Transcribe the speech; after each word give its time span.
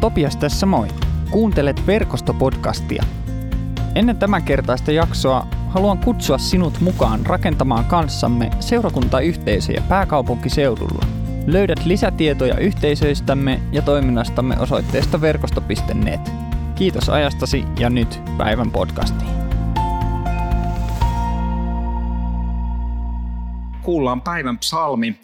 Topias 0.00 0.36
tässä 0.36 0.66
moi. 0.66 0.88
Kuuntelet 1.30 1.86
verkostopodcastia. 1.86 3.02
Ennen 3.94 4.16
tämän 4.16 4.42
kertaista 4.42 4.92
jaksoa 4.92 5.46
haluan 5.68 5.98
kutsua 5.98 6.38
sinut 6.38 6.80
mukaan 6.80 7.26
rakentamaan 7.26 7.84
kanssamme 7.84 8.50
seurakuntayhteisöjä 8.60 9.82
pääkaupunkiseudulla. 9.88 11.06
Löydät 11.46 11.84
lisätietoja 11.84 12.58
yhteisöistämme 12.58 13.60
ja 13.72 13.82
toiminnastamme 13.82 14.58
osoitteesta 14.58 15.20
verkosto.net. 15.20 16.32
Kiitos 16.74 17.08
ajastasi 17.08 17.64
ja 17.78 17.90
nyt 17.90 18.20
päivän 18.38 18.70
podcastiin. 18.70 19.30
Kuullaan 23.82 24.20
päivän 24.20 24.58
psalmi. 24.58 25.18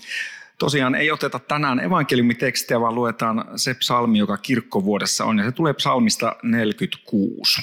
Tosiaan 0.59 0.95
ei 0.95 1.11
oteta 1.11 1.38
tänään 1.38 1.80
evankeliumitekstiä, 1.80 2.80
vaan 2.80 2.95
luetaan 2.95 3.45
se 3.57 3.75
psalmi, 3.75 4.18
joka 4.18 4.36
kirkkovuodessa 4.36 5.25
on, 5.25 5.39
ja 5.39 5.44
se 5.44 5.53
tulee 5.53 5.72
psalmista 5.72 6.36
46. 6.43 7.63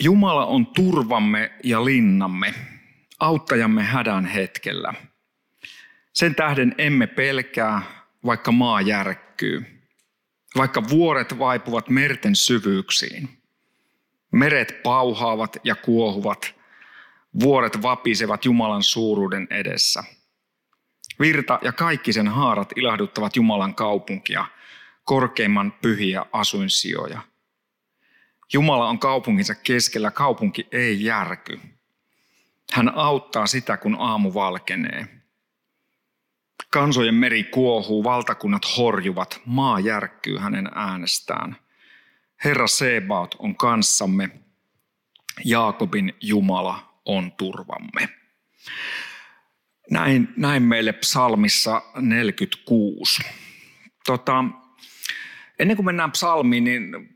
Jumala 0.00 0.46
on 0.46 0.66
turvamme 0.66 1.52
ja 1.64 1.84
linnamme, 1.84 2.54
auttajamme 3.20 3.82
hädän 3.82 4.24
hetkellä. 4.24 4.94
Sen 6.12 6.34
tähden 6.34 6.74
emme 6.78 7.06
pelkää, 7.06 7.82
vaikka 8.24 8.52
maa 8.52 8.80
järkkyy, 8.80 9.64
vaikka 10.56 10.88
vuoret 10.88 11.38
vaipuvat 11.38 11.88
merten 11.88 12.36
syvyyksiin. 12.36 13.28
Meret 14.32 14.82
pauhaavat 14.82 15.56
ja 15.64 15.74
kuohuvat, 15.74 16.54
vuoret 17.40 17.82
vapisevat 17.82 18.44
Jumalan 18.44 18.82
suuruuden 18.82 19.46
edessä– 19.50 20.04
Virta 21.20 21.58
ja 21.62 21.72
kaikki 21.72 22.12
sen 22.12 22.28
haarat 22.28 22.72
ilahduttavat 22.76 23.36
Jumalan 23.36 23.74
kaupunkia, 23.74 24.46
korkeimman 25.04 25.72
pyhiä 25.72 26.24
asuinsijoja. 26.32 27.20
Jumala 28.52 28.88
on 28.88 28.98
kaupunkinsa 28.98 29.54
keskellä, 29.54 30.10
kaupunki 30.10 30.68
ei 30.72 31.04
järky. 31.04 31.60
Hän 32.72 32.92
auttaa 32.94 33.46
sitä, 33.46 33.76
kun 33.76 33.96
aamu 33.98 34.34
valkenee. 34.34 35.08
Kansojen 36.70 37.14
meri 37.14 37.44
kuohuu, 37.44 38.04
valtakunnat 38.04 38.62
horjuvat, 38.76 39.40
maa 39.46 39.80
järkkyy 39.80 40.38
hänen 40.38 40.68
äänestään. 40.74 41.56
Herra 42.44 42.66
Sebaot 42.66 43.34
on 43.38 43.56
kanssamme, 43.56 44.30
Jaakobin 45.44 46.14
Jumala 46.20 47.00
on 47.04 47.32
turvamme. 47.32 48.08
Näin, 49.90 50.28
näin 50.36 50.62
meille 50.62 50.92
psalmissa 50.92 51.82
46. 51.96 53.22
Tota, 54.06 54.44
ennen 55.58 55.76
kuin 55.76 55.86
mennään 55.86 56.12
psalmiin, 56.12 56.64
niin 56.64 57.08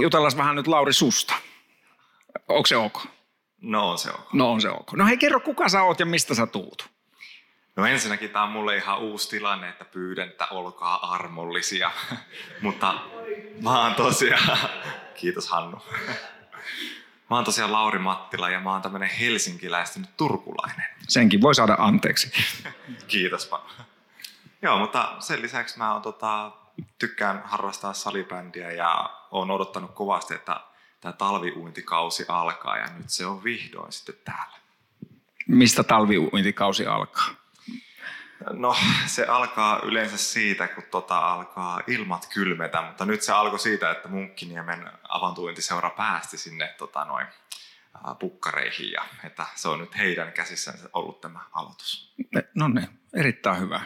jutellaan 0.00 0.36
vähän 0.36 0.56
nyt 0.56 0.66
Lauri 0.66 0.92
susta. 0.92 1.34
Onko 2.48 2.66
se 2.66 2.76
ok? 2.76 3.06
No 3.60 3.90
on 3.90 3.98
se 3.98 4.10
ok. 4.10 4.32
No 4.32 4.52
on 4.52 4.60
se 4.60 4.68
ok. 4.68 4.92
No 4.92 5.06
hei, 5.06 5.16
kerro 5.16 5.40
kuka 5.40 5.68
sä 5.68 5.82
oot 5.82 6.00
ja 6.00 6.06
mistä 6.06 6.34
sä 6.34 6.46
tuut? 6.46 6.90
No 7.76 7.86
ensinnäkin 7.86 8.30
tämä 8.30 8.42
on 8.44 8.50
mulle 8.50 8.76
ihan 8.76 8.98
uusi 8.98 9.30
tilanne, 9.30 9.68
että 9.68 9.84
pyydän, 9.84 10.28
että 10.28 10.46
olkaa 10.46 11.12
armollisia. 11.14 11.90
Mutta 12.62 12.94
mä 13.62 13.82
oon 13.82 13.94
tosiaan, 13.94 14.58
kiitos 15.20 15.48
Hannu. 15.48 15.78
Mä 17.32 17.36
oon 17.36 17.44
tosiaan 17.44 17.72
Lauri 17.72 17.98
Mattila 17.98 18.50
ja 18.50 18.60
mä 18.60 18.72
oon 18.72 18.82
tämmönen 18.82 19.10
helsinkiläistynyt 19.20 20.16
turkulainen. 20.16 20.84
Senkin 21.08 21.40
voi 21.40 21.54
saada 21.54 21.76
anteeksi. 21.78 22.32
Kiitos 23.08 23.50
Joo, 24.62 24.78
mutta 24.78 25.16
sen 25.18 25.42
lisäksi 25.42 25.78
mä 25.78 25.92
oon, 25.92 26.02
tota, 26.02 26.52
tykkään 26.98 27.42
harrastaa 27.44 27.92
salibändiä 27.92 28.72
ja 28.72 29.10
oon 29.30 29.50
odottanut 29.50 29.90
kovasti, 29.94 30.34
että 30.34 30.60
tämä 31.00 31.12
talviuintikausi 31.12 32.24
alkaa 32.28 32.76
ja 32.76 32.86
nyt 32.98 33.10
se 33.10 33.26
on 33.26 33.44
vihdoin 33.44 33.92
sitten 33.92 34.14
täällä. 34.24 34.56
Mistä 35.48 35.82
talviuintikausi 35.82 36.86
alkaa? 36.86 37.28
No 38.50 38.76
se 39.06 39.26
alkaa 39.26 39.80
yleensä 39.82 40.16
siitä, 40.16 40.68
kun 40.68 40.84
tota 40.90 41.18
alkaa 41.18 41.80
ilmat 41.86 42.28
kylmetä, 42.34 42.82
mutta 42.82 43.04
nyt 43.04 43.22
se 43.22 43.32
alkoi 43.32 43.58
siitä, 43.58 43.90
että 43.90 44.08
Munkkiniemen 44.08 44.90
avantuintiseura 45.08 45.90
päästi 45.90 46.38
sinne 46.38 46.74
tota, 46.78 47.04
noin, 47.04 47.26
pukkareihin 48.18 48.92
ja 48.92 49.04
että 49.24 49.46
se 49.54 49.68
on 49.68 49.78
nyt 49.78 49.98
heidän 49.98 50.32
käsissään 50.32 50.78
ollut 50.92 51.20
tämä 51.20 51.40
aloitus. 51.52 52.14
No 52.54 52.68
niin, 52.68 52.88
erittäin 53.14 53.60
hyvä. 53.60 53.80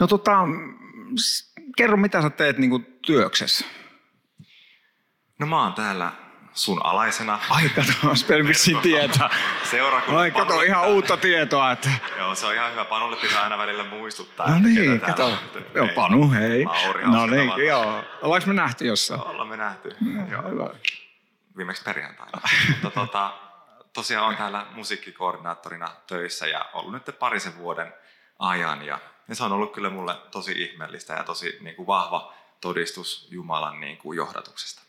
No 0.00 0.06
tota, 0.06 0.38
kerro 1.76 1.96
mitä 1.96 2.22
sä 2.22 2.30
teet 2.30 2.58
niin 2.58 2.98
työksessä? 3.06 3.64
No 5.38 5.46
mä 5.46 5.62
oon 5.62 5.72
täällä 5.72 6.12
sun 6.52 6.86
alaisena. 6.86 7.38
Ai 7.50 7.68
kato, 7.68 8.14
Spelvitsin 8.14 8.78
tietää. 8.78 9.30
Seurakunnan 9.70 10.22
Ai 10.22 10.30
kato, 10.30 10.62
ihan 10.62 10.88
uutta 10.88 11.16
tietoa. 11.16 11.72
Että... 11.72 11.90
Joo, 12.18 12.34
se 12.34 12.46
on 12.46 12.54
ihan 12.54 12.72
hyvä. 12.72 12.84
Panulle 12.84 13.16
pitää 13.16 13.42
aina 13.42 13.58
välillä 13.58 13.84
muistuttaa. 13.84 14.50
No 14.50 14.58
niin, 14.58 15.00
kato. 15.00 15.38
Joo, 15.74 15.88
Panu, 15.94 16.30
hei. 16.30 16.64
Mauri 16.64 17.04
no 17.04 17.26
niin, 17.26 17.52
joo. 17.66 18.04
Ollaanko 18.22 18.46
me 18.46 18.54
nähty 18.54 18.86
jossain? 18.86 19.20
Ollaan 19.20 19.48
me 19.48 19.56
nähty. 19.56 19.96
No, 20.00 20.26
joo. 20.30 20.50
Hyvä. 20.50 20.70
Viimeksi 21.56 21.82
perjantaina. 21.82 22.40
Mutta 22.68 22.90
tota, 22.90 23.32
tosiaan 23.92 24.26
on 24.26 24.36
täällä 24.36 24.66
musiikkikoordinaattorina 24.74 25.90
töissä 26.06 26.46
ja 26.46 26.70
ollut 26.72 26.92
nyt 26.92 27.18
parisen 27.18 27.56
vuoden 27.56 27.94
ajan. 28.38 28.86
Ja, 28.86 28.98
ja 29.28 29.34
se 29.34 29.44
on 29.44 29.52
ollut 29.52 29.72
kyllä 29.72 29.90
mulle 29.90 30.16
tosi 30.30 30.62
ihmeellistä 30.62 31.14
ja 31.14 31.24
tosi 31.24 31.58
niin 31.60 31.76
kuin 31.76 31.86
vahva 31.86 32.34
todistus 32.60 33.28
Jumalan 33.30 33.80
niin 33.80 33.98
kuin 33.98 34.16
johdatuksesta. 34.16 34.82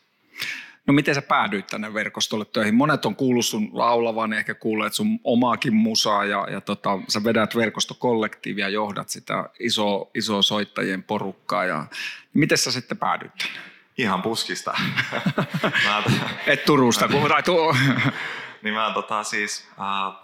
No 0.86 0.94
miten 0.94 1.14
sä 1.14 1.22
päädyit 1.22 1.66
tänne 1.66 1.94
verkostolle 1.94 2.44
töihin? 2.44 2.74
Monet 2.74 3.06
on 3.06 3.16
kuullut 3.16 3.44
sun 3.44 3.70
laulavan, 3.72 4.32
ehkä 4.32 4.54
kuulleet 4.54 4.94
sun 4.94 5.20
omaakin 5.24 5.74
musaa 5.74 6.24
ja, 6.24 6.46
ja 6.50 6.60
tota, 6.60 6.98
sä 7.08 7.24
vedät 7.24 7.56
verkostokollektiivia, 7.56 8.68
johdat 8.68 9.08
sitä 9.08 9.50
iso, 9.58 10.10
iso 10.14 10.42
soittajien 10.42 11.02
porukkaa. 11.02 11.64
Ja, 11.64 11.86
miten 12.34 12.58
sä 12.58 12.72
sitten 12.72 12.98
päädyit 12.98 13.32
tänne? 13.38 13.60
Ihan 13.98 14.22
puskista. 14.22 14.74
mä, 15.84 16.02
Et 16.46 16.64
Turusta, 16.64 17.08
kun 17.08 17.28
tai 17.28 17.42
tuo. 17.42 17.76
niin 18.62 18.74
mä, 18.74 18.90
tota, 18.94 19.22
siis, 19.22 19.68
äh, 19.70 20.14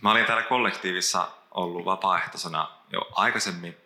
mä 0.00 0.10
olin 0.10 0.24
täällä 0.24 0.42
kollektiivissa 0.42 1.28
ollut 1.50 1.84
vapaaehtoisena 1.84 2.70
jo 2.92 3.08
aikaisemmin, 3.12 3.76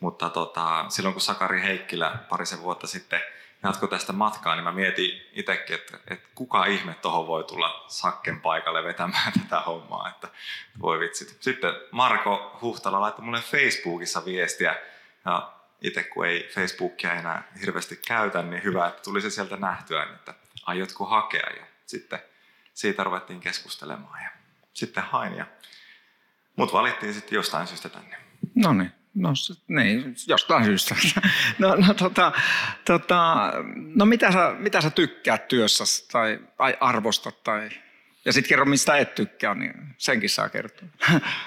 mutta 0.00 0.30
tota, 0.30 0.84
silloin 0.88 1.12
kun 1.12 1.22
Sakari 1.22 1.62
Heikkilä 1.62 2.18
parisen 2.28 2.62
vuotta 2.62 2.86
sitten– 2.86 3.20
jatko 3.64 3.86
tästä 3.86 4.12
matkaa, 4.12 4.54
niin 4.54 4.64
mä 4.64 4.72
mietin 4.72 5.22
itsekin, 5.32 5.74
että, 5.74 5.98
että 6.08 6.28
kuka 6.34 6.64
ihme 6.64 6.94
tuohon 6.94 7.26
voi 7.26 7.44
tulla 7.44 7.84
Sakken 7.88 8.40
paikalle 8.40 8.84
vetämään 8.84 9.32
tätä 9.42 9.60
hommaa, 9.60 10.08
että 10.08 10.28
voi 10.82 11.00
vitsit. 11.00 11.36
Sitten 11.40 11.74
Marko 11.90 12.58
Huhtala 12.62 13.00
laittoi 13.00 13.24
mulle 13.24 13.40
Facebookissa 13.40 14.24
viestiä, 14.24 14.76
ja 15.24 15.52
itse 15.80 16.02
kun 16.02 16.26
ei 16.26 16.50
Facebookia 16.54 17.12
enää 17.12 17.48
hirveästi 17.60 17.96
käytä, 18.08 18.42
niin 18.42 18.64
hyvä, 18.64 18.86
että 18.86 19.02
tuli 19.02 19.20
se 19.20 19.30
sieltä 19.30 19.56
nähtyä, 19.56 20.02
että 20.02 20.34
aiotko 20.66 21.04
hakea, 21.04 21.50
ja 21.56 21.66
sitten 21.86 22.18
siitä 22.74 23.04
ruvettiin 23.04 23.40
keskustelemaan, 23.40 24.22
ja 24.22 24.30
sitten 24.72 25.04
hain, 25.04 25.36
ja 25.36 25.46
mut 26.56 26.72
valittiin 26.72 27.14
sitten 27.14 27.36
jostain 27.36 27.66
syystä 27.66 27.88
tänne. 27.88 28.16
No 28.54 28.72
niin. 28.72 29.03
No 29.14 29.32
niin, 29.68 30.14
jostain 30.26 30.64
syystä. 30.64 30.94
No, 31.58 31.74
no, 31.74 31.94
tota, 31.94 32.32
tota, 32.84 33.52
no 33.94 34.06
mitä, 34.06 34.32
sä, 34.32 34.54
mitä 34.58 34.80
sä 34.80 34.90
tykkäät 34.90 35.48
työssä 35.48 35.84
tai, 36.12 36.38
tai 36.56 36.76
arvostat 36.80 37.42
tai... 37.44 37.70
Ja 38.24 38.32
sitten 38.32 38.48
kerro, 38.48 38.64
mistä 38.64 38.96
et 38.96 39.14
tykkää, 39.14 39.54
niin 39.54 39.74
senkin 39.98 40.30
saa 40.30 40.48
kertoa. 40.48 40.88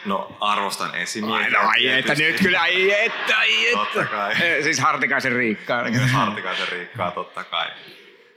No 0.06 0.38
arvostan 0.42 0.96
esimiehiä. 0.96 1.50
No, 1.50 1.70
ai 1.70 1.88
että 1.88 2.16
nyt 2.16 2.40
kyllä, 2.40 2.62
ai 2.62 3.06
että, 3.06 3.38
ai 3.38 3.68
että. 3.68 3.78
Totta 3.78 4.06
kai. 4.06 4.36
Siis 4.64 4.80
Hartikaisen 4.80 5.32
Riikkaa. 5.32 5.84
Hartikaisen 6.12 6.68
Riikkaa, 6.68 7.12
totta 7.12 7.44
kai. 7.44 7.68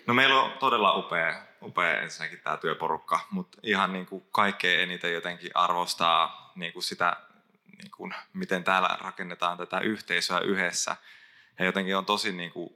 No 0.07 0.15
meillä 0.15 0.43
on 0.43 0.53
todella 0.59 0.97
upea, 0.97 1.43
upea 1.63 2.01
ensinnäkin 2.01 2.41
tämä 2.45 2.57
työporukka, 2.57 3.21
mutta 3.31 3.59
ihan 3.63 3.93
niin 3.93 4.07
kuin 4.07 4.25
kaikkein 4.33 4.81
eniten 4.81 5.15
jotenkin 5.15 5.51
arvostaa 5.55 6.53
niin 6.55 6.73
kuin 6.73 6.83
sitä 6.83 7.17
niin 7.83 7.91
kuin, 7.97 8.15
miten 8.33 8.65
täällä 8.65 8.99
rakennetaan 9.01 9.59
tätä 9.59 9.81
yhteisöä 9.81 10.41
yhdessä. 10.41 10.97
Ja 11.59 11.65
jotenkin 11.65 11.97
on 11.97 12.05
tosi 12.05 12.33
niin 12.33 12.53
kuin, 12.53 12.71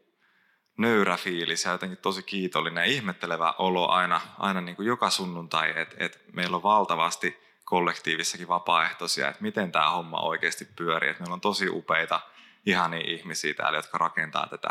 nöyrä 0.77 1.17
fiilis 1.17 1.65
ja 1.65 1.73
jotenkin 1.73 1.99
tosi 1.99 2.23
kiitollinen 2.23 2.83
ja 2.83 2.91
ihmettelevä 2.91 3.55
olo 3.59 3.89
aina, 3.89 4.21
aina 4.39 4.61
niin 4.61 4.77
kuin 4.77 4.87
joka 4.87 5.11
sunnuntai, 5.11 5.73
että 5.77 5.97
että 5.99 6.19
meillä 6.33 6.57
on 6.57 6.63
valtavasti 6.63 7.45
kollektiivissakin 7.65 8.49
vapaaehtoisia, 8.49 9.29
että 9.29 9.43
miten 9.43 9.73
tämä 9.73 9.91
homma 9.91 10.21
oikeasti 10.21 10.65
pyörii. 10.77 11.11
Että 11.11 11.23
meillä 11.23 11.35
on 11.35 11.41
tosi 11.41 11.69
upeita, 11.69 12.21
ihania 12.67 13.01
ihmisiä 13.07 13.55
täällä, 13.55 13.79
jotka 13.79 13.99
rakentaa 13.99 14.47
tätä, 14.47 14.69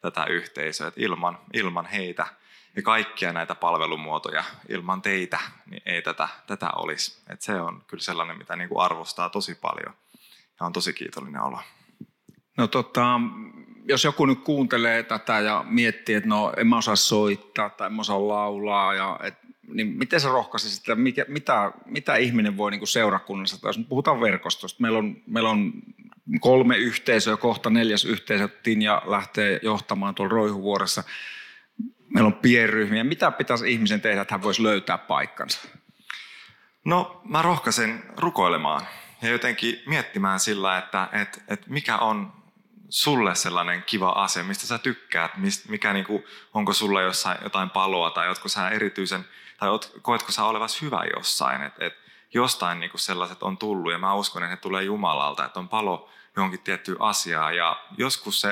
tätä 0.00 0.24
yhteisöä. 0.24 0.88
Että 0.88 1.00
ilman, 1.00 1.38
ilman 1.52 1.86
heitä 1.86 2.26
ja 2.76 2.82
kaikkia 2.82 3.32
näitä 3.32 3.54
palvelumuotoja 3.54 4.44
ilman 4.68 5.02
teitä, 5.02 5.38
niin 5.70 5.82
ei 5.86 6.02
tätä, 6.02 6.28
tätä 6.46 6.70
olisi. 6.70 7.18
Et 7.30 7.42
se 7.42 7.60
on 7.60 7.82
kyllä 7.86 8.02
sellainen, 8.02 8.38
mitä 8.38 8.56
niin 8.56 8.68
kuin 8.68 8.84
arvostaa 8.84 9.30
tosi 9.30 9.54
paljon 9.54 9.94
ja 10.60 10.66
on 10.66 10.72
tosi 10.72 10.92
kiitollinen 10.92 11.42
olo. 11.42 11.60
No 12.56 12.66
tota, 12.66 13.20
jos 13.88 14.04
joku 14.04 14.26
nyt 14.26 14.40
kuuntelee 14.40 15.02
tätä 15.02 15.40
ja 15.40 15.64
miettii, 15.68 16.14
että 16.14 16.28
no 16.28 16.52
en 16.56 16.66
mä 16.66 16.78
osaa 16.78 16.96
soittaa 16.96 17.70
tai 17.70 17.86
en 17.86 17.92
mä 17.92 18.00
osaa 18.00 18.28
laulaa, 18.28 18.94
ja, 18.94 19.18
et, 19.22 19.34
niin 19.68 19.86
miten 19.86 20.20
sä 20.20 20.28
rohkaisit 20.28 20.70
sitä, 20.70 20.94
mikä, 20.94 21.24
mitä, 21.28 21.72
mitä 21.86 22.16
ihminen 22.16 22.56
voi 22.56 22.70
niin 22.70 22.86
seurakunnassa, 22.86 23.60
tai 23.60 23.68
jos 23.68 23.78
nyt 23.78 23.88
puhutaan 23.88 24.20
verkostosta, 24.20 24.82
meillä 24.82 24.98
on, 24.98 25.16
meillä 25.26 25.50
on 25.50 25.72
kolme 26.40 26.76
yhteisöä, 26.76 27.36
kohta 27.36 27.70
neljäs 27.70 28.04
yhteisö, 28.04 28.48
Tinja 28.48 29.02
lähtee 29.06 29.60
johtamaan 29.62 30.14
tuolla 30.14 30.32
Roihuvuoressa. 30.32 31.04
Meillä 32.14 32.26
on 32.26 32.34
pienryhmiä. 32.34 33.04
Mitä 33.04 33.30
pitäisi 33.30 33.72
ihmisen 33.72 34.00
tehdä, 34.00 34.20
että 34.22 34.34
hän 34.34 34.42
voisi 34.42 34.62
löytää 34.62 34.98
paikkansa? 34.98 35.68
No 36.84 37.20
mä 37.24 37.42
rohkaisen 37.42 38.04
rukoilemaan 38.16 38.82
ja 39.22 39.28
jotenkin 39.28 39.82
miettimään 39.86 40.40
sillä, 40.40 40.78
että, 40.78 41.08
että, 41.12 41.40
että 41.48 41.66
mikä 41.68 41.96
on 41.98 42.32
sulle 42.88 43.34
sellainen 43.34 43.82
kiva 43.82 44.08
asia, 44.08 44.44
mistä 44.44 44.66
sä 44.66 44.78
tykkäät, 44.78 45.30
mikä 45.68 45.92
niin 45.92 46.04
kuin, 46.04 46.24
onko 46.54 46.72
sulla 46.72 47.02
jossain 47.02 47.38
jotain 47.42 47.70
paloa 47.70 48.10
tai 48.10 48.28
ootko 48.28 48.48
sä 48.48 48.68
erityisen, 48.70 49.24
tai 49.58 49.68
koetko 50.02 50.32
sä 50.32 50.44
olevas 50.44 50.82
hyvä 50.82 51.04
jossain, 51.16 51.62
että, 51.62 51.86
että 51.86 52.00
jostain 52.34 52.80
niin 52.80 52.90
kuin 52.90 53.00
sellaiset 53.00 53.42
on 53.42 53.58
tullut 53.58 53.92
ja 53.92 53.98
mä 53.98 54.14
uskon, 54.14 54.42
että 54.42 54.54
ne 54.54 54.60
tulee 54.60 54.82
Jumalalta, 54.82 55.44
että 55.44 55.60
on 55.60 55.68
palo 55.68 56.10
johonkin 56.36 56.60
tiettyyn 56.60 57.00
asiaan 57.00 57.56
ja 57.56 57.80
joskus 57.98 58.40
se, 58.40 58.48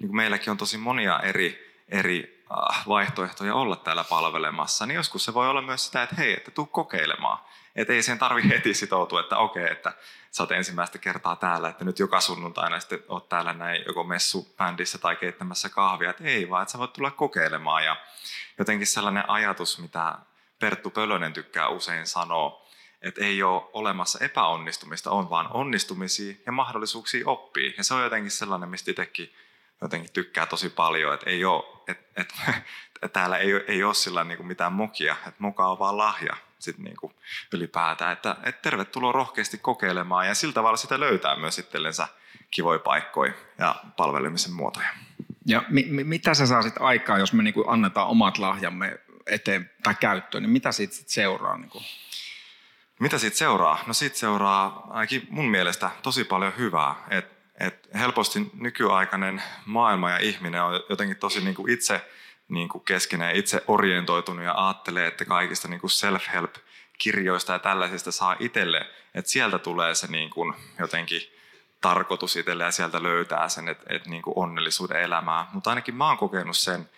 niin 0.00 0.08
kuin 0.08 0.16
meilläkin 0.16 0.50
on 0.50 0.56
tosi 0.56 0.78
monia 0.78 1.20
eri, 1.20 1.82
eri 1.88 2.39
vaihtoehtoja 2.88 3.54
olla 3.54 3.76
täällä 3.76 4.04
palvelemassa, 4.04 4.86
niin 4.86 4.94
joskus 4.94 5.24
se 5.24 5.34
voi 5.34 5.48
olla 5.48 5.62
myös 5.62 5.86
sitä, 5.86 6.02
että 6.02 6.16
hei, 6.16 6.32
että 6.32 6.50
tuu 6.50 6.66
kokeilemaan. 6.66 7.38
Että 7.76 7.92
ei 7.92 8.02
siihen 8.02 8.18
tarvi 8.18 8.48
heti 8.48 8.74
sitoutua, 8.74 9.20
että 9.20 9.38
okei, 9.38 9.62
okay, 9.62 9.72
että 9.72 9.92
sä 10.30 10.42
oot 10.42 10.50
ensimmäistä 10.50 10.98
kertaa 10.98 11.36
täällä, 11.36 11.68
että 11.68 11.84
nyt 11.84 11.98
joka 11.98 12.20
sunnuntaina 12.20 12.80
sitten 12.80 13.02
oot 13.08 13.28
täällä 13.28 13.52
näin 13.52 13.82
joko 13.86 14.04
messubändissä 14.04 14.98
tai 14.98 15.16
keittämässä 15.16 15.68
kahvia. 15.68 16.10
Että 16.10 16.24
ei 16.24 16.50
vaan, 16.50 16.62
että 16.62 16.72
sä 16.72 16.78
voit 16.78 16.92
tulla 16.92 17.10
kokeilemaan. 17.10 17.84
Ja 17.84 17.96
jotenkin 18.58 18.86
sellainen 18.86 19.30
ajatus, 19.30 19.78
mitä 19.78 20.18
Perttu 20.58 20.90
Pölönen 20.90 21.32
tykkää 21.32 21.68
usein 21.68 22.06
sanoa, 22.06 22.66
että 23.02 23.24
ei 23.24 23.42
ole 23.42 23.62
olemassa 23.72 24.24
epäonnistumista, 24.24 25.10
on 25.10 25.30
vaan 25.30 25.48
onnistumisia 25.52 26.34
ja 26.46 26.52
mahdollisuuksia 26.52 27.28
oppia. 27.28 27.72
Ja 27.76 27.84
se 27.84 27.94
on 27.94 28.02
jotenkin 28.02 28.30
sellainen, 28.30 28.68
mistä 28.68 28.90
itsekin 28.90 29.34
jotenkin 29.80 30.12
tykkää 30.12 30.46
tosi 30.46 30.68
paljon, 30.68 31.14
että 31.14 31.30
ei 31.30 31.44
ole, 31.44 31.64
että, 31.88 32.20
että 32.20 32.34
täällä 33.12 33.38
ei, 33.38 33.52
ei 33.68 33.84
ole 33.84 33.94
sillä 33.94 34.24
niin 34.24 34.36
kuin 34.36 34.46
mitään 34.46 34.72
mokia, 34.72 35.12
että 35.12 35.34
moka 35.38 35.68
on 35.68 35.78
vaan 35.78 35.98
lahja 35.98 36.36
sit 36.58 36.78
niin 36.78 36.96
kuin 36.96 37.14
ylipäätään. 37.52 38.12
Että, 38.12 38.36
että 38.42 38.62
tervetuloa 38.62 39.12
rohkeasti 39.12 39.58
kokeilemaan 39.58 40.26
ja 40.26 40.34
sillä 40.34 40.52
tavalla 40.54 40.76
sitä 40.76 41.00
löytää 41.00 41.36
myös 41.36 41.58
itsellensä 41.58 42.08
kivoja 42.50 42.78
paikkoja 42.78 43.32
ja 43.58 43.74
palvelemisen 43.96 44.52
muotoja. 44.52 44.88
Ja 45.46 45.62
mi, 45.68 45.86
mi, 45.90 46.04
mitä 46.04 46.34
sä 46.34 46.46
saasit 46.46 46.74
aikaa, 46.80 47.18
jos 47.18 47.32
me 47.32 47.42
niin 47.42 47.54
kuin 47.54 47.68
annetaan 47.68 48.08
omat 48.08 48.38
lahjamme 48.38 49.00
eteen 49.26 49.70
tai 49.82 49.94
käyttöön, 50.00 50.42
niin 50.42 50.50
mitä 50.50 50.72
siitä 50.72 50.94
sit 50.94 51.08
seuraa? 51.08 51.58
Niin 51.58 51.70
kuin? 51.70 51.84
Mitä 53.00 53.18
siitä 53.18 53.36
seuraa? 53.36 53.84
No 53.86 53.94
siitä 53.94 54.18
seuraa 54.18 54.86
ainakin 54.90 55.26
mun 55.30 55.50
mielestä 55.50 55.90
tosi 56.02 56.24
paljon 56.24 56.52
hyvää. 56.58 56.94
Et, 57.10 57.39
et 57.60 57.88
helposti 57.94 58.50
nykyaikainen 58.54 59.42
maailma 59.66 60.10
ja 60.10 60.18
ihminen 60.18 60.62
on 60.62 60.80
jotenkin 60.88 61.16
tosi 61.16 61.40
niin 61.40 61.54
kuin 61.54 61.72
itse 61.72 62.10
niin 62.48 62.68
kuin 62.68 62.84
keskinen, 62.84 63.36
itse 63.36 63.64
orientoitunut 63.66 64.44
ja 64.44 64.66
ajattelee, 64.66 65.06
että 65.06 65.24
kaikista 65.24 65.68
niin 65.68 65.80
kuin 65.80 65.90
self-help 65.90 66.54
kirjoista 66.98 67.52
ja 67.52 67.58
tällaisista 67.58 68.12
saa 68.12 68.36
itselle, 68.40 68.86
että 69.14 69.30
sieltä 69.30 69.58
tulee 69.58 69.94
se 69.94 70.06
niin 70.06 70.30
kuin 70.30 70.54
jotenkin 70.78 71.20
tarkoitus 71.80 72.36
itselle 72.36 72.64
ja 72.64 72.70
sieltä 72.70 73.02
löytää 73.02 73.48
sen, 73.48 73.68
että, 73.68 73.94
että 73.94 74.10
niin 74.10 74.22
kuin 74.22 74.38
onnellisuuden 74.38 75.02
elämää. 75.02 75.46
Mutta 75.52 75.70
ainakin 75.70 75.94
mä 75.94 76.08
oon 76.08 76.18
kokenut 76.18 76.56
sen, 76.56 76.88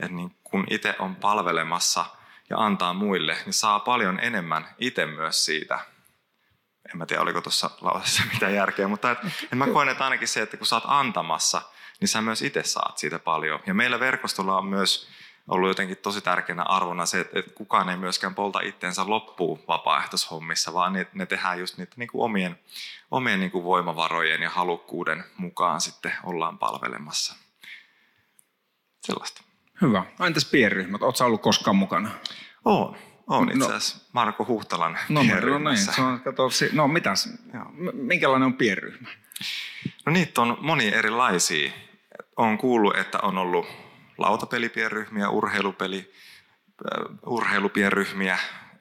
että 0.00 0.16
niin 0.16 0.36
kun 0.44 0.66
itse 0.70 0.94
on 0.98 1.16
palvelemassa 1.16 2.04
ja 2.50 2.58
antaa 2.58 2.94
muille, 2.94 3.36
niin 3.44 3.52
saa 3.52 3.80
paljon 3.80 4.20
enemmän 4.22 4.68
itse 4.78 5.06
myös 5.06 5.44
siitä. 5.44 5.78
En 6.90 6.98
mä 6.98 7.06
tiedä, 7.06 7.22
oliko 7.22 7.40
tuossa 7.40 7.70
lauseessa 7.80 8.22
mitään 8.32 8.54
järkeä, 8.54 8.88
mutta 8.88 9.10
et, 9.10 9.18
et 9.24 9.58
mä 9.58 9.66
koen, 9.66 9.88
että 9.88 10.04
ainakin 10.04 10.28
se, 10.28 10.42
että 10.42 10.56
kun 10.56 10.66
sä 10.66 10.76
oot 10.76 10.84
antamassa– 10.86 11.62
niin 12.00 12.08
sä 12.08 12.20
myös 12.20 12.42
itse 12.42 12.62
saat 12.62 12.98
siitä 12.98 13.18
paljon. 13.18 13.60
Ja 13.66 13.74
meillä 13.74 14.00
verkostolla 14.00 14.58
on 14.58 14.66
myös 14.66 15.08
ollut 15.48 15.68
jotenkin 15.68 15.96
tosi 15.96 16.20
tärkeänä 16.20 16.62
arvona 16.62 17.06
se, 17.06 17.20
että 17.20 17.54
kukaan 17.54 17.88
ei 17.88 17.96
myöskään 17.96 18.34
polta 18.34 18.60
itteensä 18.60 19.02
loppuun 19.06 19.60
vapaaehtoishommissa, 19.68 20.72
vaan 20.72 20.92
ne, 20.92 21.06
ne 21.14 21.26
tehdään 21.26 21.58
just 21.58 21.78
niitä 21.78 21.94
niin 21.96 22.08
kuin 22.08 22.24
omien, 22.24 22.58
omien 23.10 23.40
niin 23.40 23.50
kuin 23.50 23.64
voimavarojen 23.64 24.42
ja 24.42 24.50
halukkuuden 24.50 25.24
mukaan 25.36 25.80
sitten 25.80 26.12
ollaan 26.24 26.58
palvelemassa. 26.58 27.34
Sellaista. 29.00 29.42
Hyvä. 29.80 30.04
Entäs 30.26 30.44
pienryhmät? 30.44 31.02
Oletko 31.02 31.24
ollut 31.24 31.42
koskaan 31.42 31.76
mukana? 31.76 32.10
Oon. 32.64 32.96
On 33.30 33.46
no. 33.46 33.52
itse 33.52 33.64
asiassa 33.64 33.96
no. 33.96 34.04
Marko 34.12 34.46
Huhtalan 34.46 34.98
no, 35.08 35.22
no 35.22 35.70
niin, 35.70 35.78
se 35.78 36.02
on, 36.02 36.20
kato, 36.20 36.48
no 36.72 36.88
mitäs, 36.88 37.28
minkälainen 37.92 38.46
on 38.46 38.54
pienryhmä? 38.54 39.08
No 40.06 40.12
niitä 40.12 40.40
on 40.40 40.58
moni 40.60 40.88
erilaisia 40.88 41.70
on 42.36 42.58
kuullut, 42.58 42.96
että 42.96 43.18
on 43.22 43.38
ollut 43.38 43.66
lautapelipienryhmiä, 44.18 45.28
urheilupeli, 45.28 46.12
äh, 46.94 47.18
urheilupienryhmiä, 47.26 48.38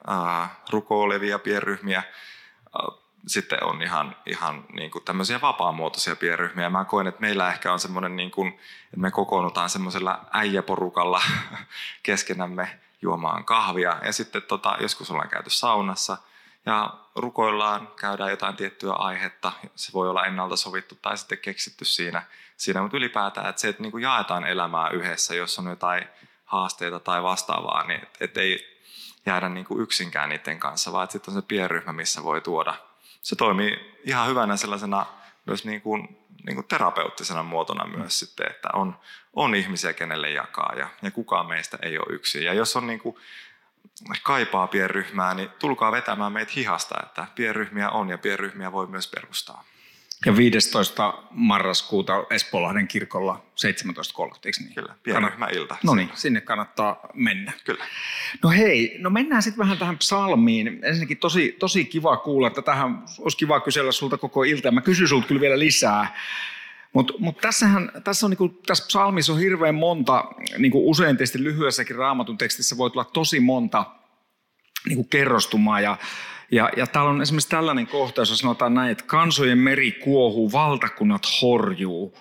äh, 0.10 0.50
rukoilevia 0.70 1.40
pienryhmiä. 1.40 1.98
Äh, 2.00 2.98
sitten 3.28 3.64
on 3.64 3.82
ihan, 3.82 4.16
ihan 4.26 4.66
niin 4.74 4.92
kuin 4.92 5.04
tämmöisiä 5.04 5.42
vapaamuotoisia 5.42 6.16
pienryhmiä. 6.16 6.70
Mä 6.70 6.86
koen, 6.86 7.08
että 7.08 7.22
meillä 7.22 7.50
ehkä 7.50 7.74
on 7.74 7.80
semmoinen, 7.80 8.16
niin 8.16 8.32
kuin, 8.32 8.48
että 8.48 8.98
me 8.98 9.12
kokoonnutaan 9.12 9.70
semmoisella 9.70 10.26
äijäporukalla 10.34 11.22
keskenämme 12.04 12.80
juomaan 13.02 13.46
kahvia. 13.46 14.00
Ja 14.04 14.14
sitten 14.14 14.42
tota, 14.42 14.78
joskus 14.80 15.12
ollaan 15.12 15.30
käyty 15.30 15.50
saunassa 15.50 16.18
ja 16.66 16.94
rukoillaan, 17.16 17.88
käydään 17.88 18.30
jotain 18.30 18.56
tiettyä 18.56 18.94
aihetta. 18.94 19.52
Se 19.76 19.94
voi 19.94 20.10
olla 20.10 20.26
ennalta 20.26 20.56
sovittu 20.56 20.96
tai 21.02 21.18
sitten 21.18 21.38
keksitty 21.38 21.86
siinä– 21.86 22.24
siinä, 22.60 22.82
mutta 22.82 22.98
ylipäätään, 22.98 23.50
että 23.50 23.62
se, 23.62 23.70
että 23.70 23.82
niin 23.82 23.92
kuin 23.92 24.02
jaetaan 24.02 24.48
elämää 24.48 24.90
yhdessä, 24.90 25.36
jos 25.36 25.60
on 25.60 25.66
jotain 25.66 26.08
haasteita 26.46 27.00
tai 27.00 27.24
vastaavaa, 27.24 27.84
niin 27.84 28.04
että 28.04 28.26
et 28.26 28.38
ei 28.38 28.80
jäädä 29.26 29.50
niin 29.50 29.66
kuin 29.66 29.82
yksinkään 29.82 30.30
niiden 30.30 30.60
kanssa, 30.60 30.92
vaan 30.92 31.12
sitten 31.12 31.34
on 31.34 31.42
se 31.42 31.48
pienryhmä, 31.48 31.94
missä 31.94 32.24
voi 32.24 32.42
tuoda. 32.42 32.74
Se 33.22 33.36
toimii 33.36 34.00
ihan 34.04 34.28
hyvänä 34.28 34.58
sellaisena 34.58 35.06
myös 35.46 35.66
niin 35.66 35.82
kuin, 35.82 36.19
niin 36.46 36.56
kuin 36.56 36.68
terapeuttisena 36.68 37.44
muotona 37.44 37.88
myös 37.88 38.20
sitten, 38.20 38.48
että 38.52 38.70
on, 38.74 38.98
on 39.34 39.56
ihmisiä, 39.56 39.94
kenelle 39.94 40.30
jakaa 40.30 40.74
ja, 40.78 40.88
ja 41.02 41.12
kukaan 41.12 41.48
meistä 41.48 41.78
ei 41.82 41.98
ole 41.98 42.16
yksin. 42.16 42.44
Ja 42.44 42.54
jos 42.54 42.76
on 42.76 42.88
niin 42.88 43.00
kuin, 43.00 43.16
kaipaa 44.24 44.68
pienryhmää, 44.68 45.34
niin 45.34 45.50
tulkaa 45.60 45.92
vetämään 45.92 46.32
meitä 46.32 46.52
hihasta, 46.56 46.96
että 47.04 47.28
pienryhmiä 47.36 47.90
on 47.90 48.10
ja 48.10 48.18
pienryhmiä 48.18 48.72
voi 48.72 48.88
myös 48.88 49.08
perustaa. 49.08 49.64
Ja 50.26 50.38
15. 50.38 51.14
marraskuuta 51.32 52.24
Espoolahden 52.30 52.88
kirkolla 52.88 53.46
17.30, 53.66 54.64
niin? 54.64 54.74
Kyllä, 54.76 54.96
pienryhmä 55.04 55.48
ilta. 55.48 55.76
No 55.84 55.96
niin, 55.96 56.10
sinne 56.14 56.42
kannattaa 56.42 57.00
mennä. 57.14 57.54
Kyllä. 57.66 57.86
No 58.44 58.50
hei, 58.50 58.96
no 59.00 59.10
mennään 59.10 59.44
sitten 59.44 59.60
vähän 59.60 59.78
tähän 59.78 59.98
psalmiin. 59.98 60.80
Ensinnäkin 60.84 61.18
tosi, 61.18 61.56
tosi 61.60 61.86
kiva 61.86 62.18
kuulla, 62.18 62.48
että 62.48 62.62
tähän 62.62 63.04
olisi 63.20 63.38
kiva 63.38 63.60
kysellä 63.60 63.92
sulta 63.92 64.18
koko 64.18 64.44
ilta. 64.44 64.72
Mä 64.72 64.82
kysyn 64.82 65.08
sulta 65.08 65.28
kyllä 65.28 65.42
vielä 65.42 65.60
lisää. 65.60 66.18
Mutta 66.94 67.14
mut 67.20 67.38
tässähän, 67.38 67.92
tässä, 68.04 68.26
on 68.26 68.30
niinku, 68.30 68.48
tässä 68.50 68.86
psalmissa 68.88 69.34
on 69.34 69.40
hirveän 69.40 69.76
monta, 69.76 70.26
niinku 70.58 70.90
usein 70.90 71.18
tietysti 71.18 71.44
lyhyessäkin 71.44 71.96
raamatun 71.96 72.38
tekstissä 72.38 72.78
voi 72.78 72.90
tulla 72.90 73.06
tosi 73.06 73.40
monta 73.40 73.86
niinku 74.88 75.04
kerrostumaa. 75.04 75.82
Ja 75.82 75.98
ja, 76.52 76.70
ja 76.78 76.88
täällä 76.88 77.12
on 77.12 77.22
esimerkiksi 77.22 77.50
tällainen 77.50 77.88
kohta, 77.88 78.22
jossa 78.22 78.36
sanotaan 78.36 78.74
näin, 78.74 78.92
että 78.92 79.04
kansojen 79.08 79.58
meri 79.58 79.92
kuohuu, 79.92 80.52
valtakunnat 80.52 81.28
horjuu. 81.42 82.18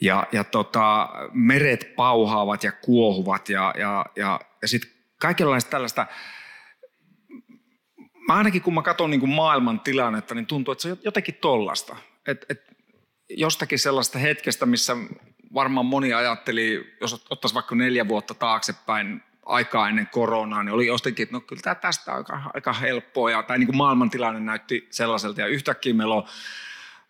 Ja, 0.00 0.26
ja 0.32 0.44
tota, 0.44 1.08
meret 1.32 1.96
pauhaavat 1.96 2.64
ja 2.64 2.72
kuohuvat 2.72 3.48
ja, 3.48 3.74
ja, 3.78 4.06
ja, 4.16 4.40
ja 4.62 4.68
sitten 4.68 4.90
kaikenlaista 5.20 5.70
tällaista. 5.70 6.06
Mä 8.28 8.34
ainakin 8.34 8.62
kun 8.62 8.74
mä 8.74 8.82
katson 8.82 9.10
niin 9.10 9.28
maailman 9.28 9.80
tilannetta, 9.80 10.34
niin 10.34 10.46
tuntuu, 10.46 10.72
että 10.72 10.82
se 10.82 10.92
on 10.92 10.98
jotenkin 11.04 11.34
tollasta. 11.34 11.96
Et, 12.26 12.46
et 12.48 12.62
jostakin 13.28 13.78
sellaista 13.78 14.18
hetkestä, 14.18 14.66
missä 14.66 14.96
varmaan 15.54 15.86
moni 15.86 16.12
ajatteli, 16.12 16.96
jos 17.00 17.26
ottaisi 17.30 17.54
vaikka 17.54 17.74
neljä 17.74 18.08
vuotta 18.08 18.34
taaksepäin, 18.34 19.22
aikaa 19.48 19.88
ennen 19.88 20.06
koronaa, 20.06 20.62
niin 20.62 20.74
oli 20.74 20.86
jostakin, 20.86 21.22
että 21.22 21.36
no 21.36 21.40
kyllä 21.40 21.62
tämä 21.62 21.74
tästä 21.74 22.12
aika, 22.12 22.42
aika 22.54 22.72
helppoa. 22.72 23.30
Ja, 23.30 23.42
tai 23.42 23.58
niin 23.58 23.66
kuin 23.66 23.76
maailmantilanne 23.76 24.40
näytti 24.40 24.86
sellaiselta. 24.90 25.40
Ja 25.40 25.46
yhtäkkiä 25.46 25.94
meillä 25.94 26.14
on 26.14 26.24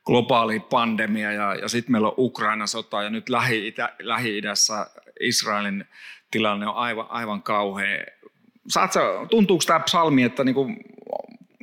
globaali 0.07 0.61
pandemia 0.61 1.33
ja, 1.33 1.55
ja 1.55 1.69
sitten 1.69 1.93
meillä 1.93 2.09
on 2.09 2.15
Ukraina-sota 2.19 3.03
ja 3.03 3.11
nyt 3.11 3.29
Lähi-Itä, 3.29 3.93
Lähi-idässä 3.99 4.91
Israelin 5.21 5.85
tilanne 6.31 6.67
on 6.67 6.77
aivan, 6.77 7.07
aivan 7.09 7.43
kauhea. 7.43 8.05
Saat 8.69 8.93
tuntuuko 9.31 9.65
tämä 9.67 9.81
psalmi, 9.81 10.23
että 10.23 10.45
niinku, 10.45 10.67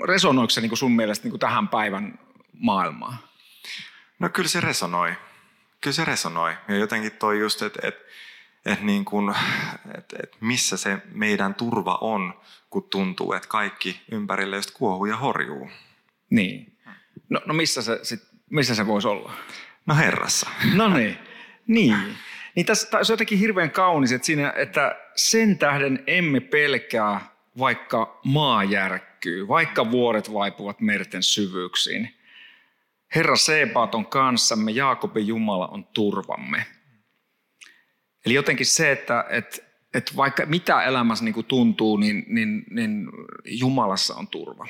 resonoiko 0.07 0.49
se 0.49 0.61
niinku 0.61 0.75
sun 0.75 0.95
mielestä 0.95 1.25
niinku 1.25 1.37
tähän 1.37 1.67
päivän 1.67 2.19
maailmaan? 2.53 3.17
No 4.19 4.29
kyllä 4.29 4.49
se 4.49 4.61
resonoi 4.61 5.15
kyllä 5.85 5.95
se 5.95 6.05
resonoi. 6.05 6.53
Ja 6.67 6.75
jotenkin 6.75 7.11
toi 7.11 7.39
just, 7.39 7.61
että 7.61 7.87
et, 7.87 7.95
et 8.65 8.81
niin 8.81 9.05
kun, 9.05 9.35
et, 9.97 10.15
et 10.23 10.37
missä 10.41 10.77
se 10.77 10.97
meidän 11.11 11.55
turva 11.55 11.97
on, 12.01 12.33
kun 12.69 12.83
tuntuu, 12.89 13.33
että 13.33 13.47
kaikki 13.47 14.01
ympärille 14.11 14.55
just 14.55 14.71
kuohuu 14.71 15.05
ja 15.05 15.17
horjuu. 15.17 15.69
Niin. 16.29 16.77
No, 17.29 17.41
no 17.45 17.53
missä, 17.53 17.81
se, 17.81 17.99
sit, 18.03 18.19
missä 18.49 18.75
se 18.75 18.87
voisi 18.87 19.07
olla? 19.07 19.33
No 19.85 19.95
Herrassa. 19.95 20.49
No 20.73 20.89
niin. 20.89 21.17
Niin. 21.67 22.17
Niin 22.55 22.65
tässä, 22.65 22.87
tässä 22.91 23.13
on 23.13 23.13
jotenkin 23.13 23.39
hirveän 23.39 23.71
kaunis, 23.71 24.11
että, 24.11 24.25
siinä, 24.25 24.53
että 24.55 24.95
sen 25.15 25.57
tähden 25.57 26.03
emme 26.07 26.39
pelkää, 26.39 27.21
vaikka 27.59 28.19
maa 28.23 28.63
järkkyy, 28.63 29.47
vaikka 29.47 29.91
vuoret 29.91 30.33
vaipuvat 30.33 30.81
merten 30.81 31.23
syvyyksiin. 31.23 32.15
Herra 33.15 33.35
Sebaat 33.35 33.95
on 33.95 34.05
kanssamme, 34.05 34.71
Jaakobin 34.71 35.27
Jumala 35.27 35.67
on 35.67 35.85
turvamme. 35.85 36.65
Eli 38.25 38.33
jotenkin 38.33 38.65
se, 38.65 38.91
että, 38.91 39.25
että, 39.29 39.57
että 39.93 40.11
vaikka 40.15 40.45
mitä 40.45 40.83
elämässä 40.83 41.25
niin 41.25 41.33
kuin 41.33 41.45
tuntuu, 41.45 41.97
niin, 41.97 42.25
niin, 42.27 42.65
niin 42.69 43.07
Jumalassa 43.45 44.15
on 44.15 44.27
turva. 44.27 44.67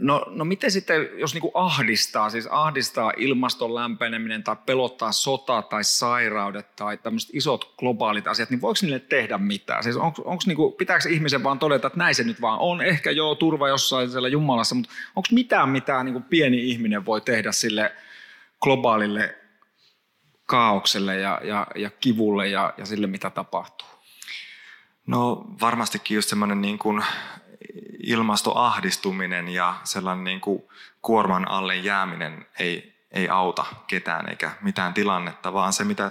No, 0.00 0.26
no 0.30 0.44
miten 0.44 0.70
sitten, 0.70 1.08
jos 1.18 1.34
niin 1.34 1.42
kuin 1.42 1.50
ahdistaa, 1.54 2.30
siis 2.30 2.46
ahdistaa 2.50 3.12
ilmaston 3.16 3.74
lämpeneminen 3.74 4.42
tai 4.42 4.56
pelottaa 4.66 5.12
sota 5.12 5.62
tai 5.62 5.84
sairaudet 5.84 6.76
tai 6.76 6.96
tämmöiset 6.96 7.30
isot 7.32 7.74
globaalit 7.78 8.26
asiat, 8.26 8.50
niin 8.50 8.60
voiko 8.60 8.78
niille 8.82 8.98
tehdä 8.98 9.38
mitään? 9.38 9.82
Siis 9.82 9.96
onko, 9.96 10.22
onko 10.24 10.42
niin 10.46 10.56
kuin, 10.56 10.72
pitääkö 10.72 11.08
ihmisen 11.08 11.42
vaan 11.42 11.58
todeta, 11.58 11.86
että 11.86 11.98
näin 11.98 12.14
se 12.14 12.24
nyt 12.24 12.40
vaan 12.40 12.58
on? 12.58 12.82
Ehkä 12.82 13.10
joo, 13.10 13.34
turva 13.34 13.68
jossain 13.68 14.10
siellä 14.10 14.28
Jumalassa, 14.28 14.74
mutta 14.74 14.90
onko 15.16 15.28
mitään, 15.32 15.68
mitä 15.68 16.04
niin 16.04 16.12
kuin 16.12 16.24
pieni 16.24 16.70
ihminen 16.70 17.06
voi 17.06 17.20
tehdä 17.20 17.52
sille 17.52 17.92
globaalille 18.60 19.34
kaaukselle 20.48 21.16
ja, 21.16 21.40
ja, 21.44 21.66
ja 21.74 21.90
kivulle 21.90 22.48
ja, 22.48 22.74
ja 22.76 22.86
sille, 22.86 23.06
mitä 23.06 23.30
tapahtuu? 23.30 23.88
No 25.06 25.44
varmastikin 25.60 26.14
just 26.14 26.28
semmoinen 26.28 26.62
niin 26.62 26.78
kuin 26.78 27.04
ilmastoahdistuminen 28.02 29.48
ja 29.48 29.74
sellainen 29.84 30.24
niin 30.24 30.40
kuin 30.40 30.62
kuorman 31.02 31.48
alle 31.48 31.76
jääminen 31.76 32.46
ei, 32.58 32.94
ei 33.10 33.28
auta 33.28 33.64
ketään 33.86 34.28
eikä 34.28 34.50
mitään 34.60 34.94
tilannetta, 34.94 35.52
vaan 35.52 35.72
se 35.72 35.84
mitä, 35.84 36.10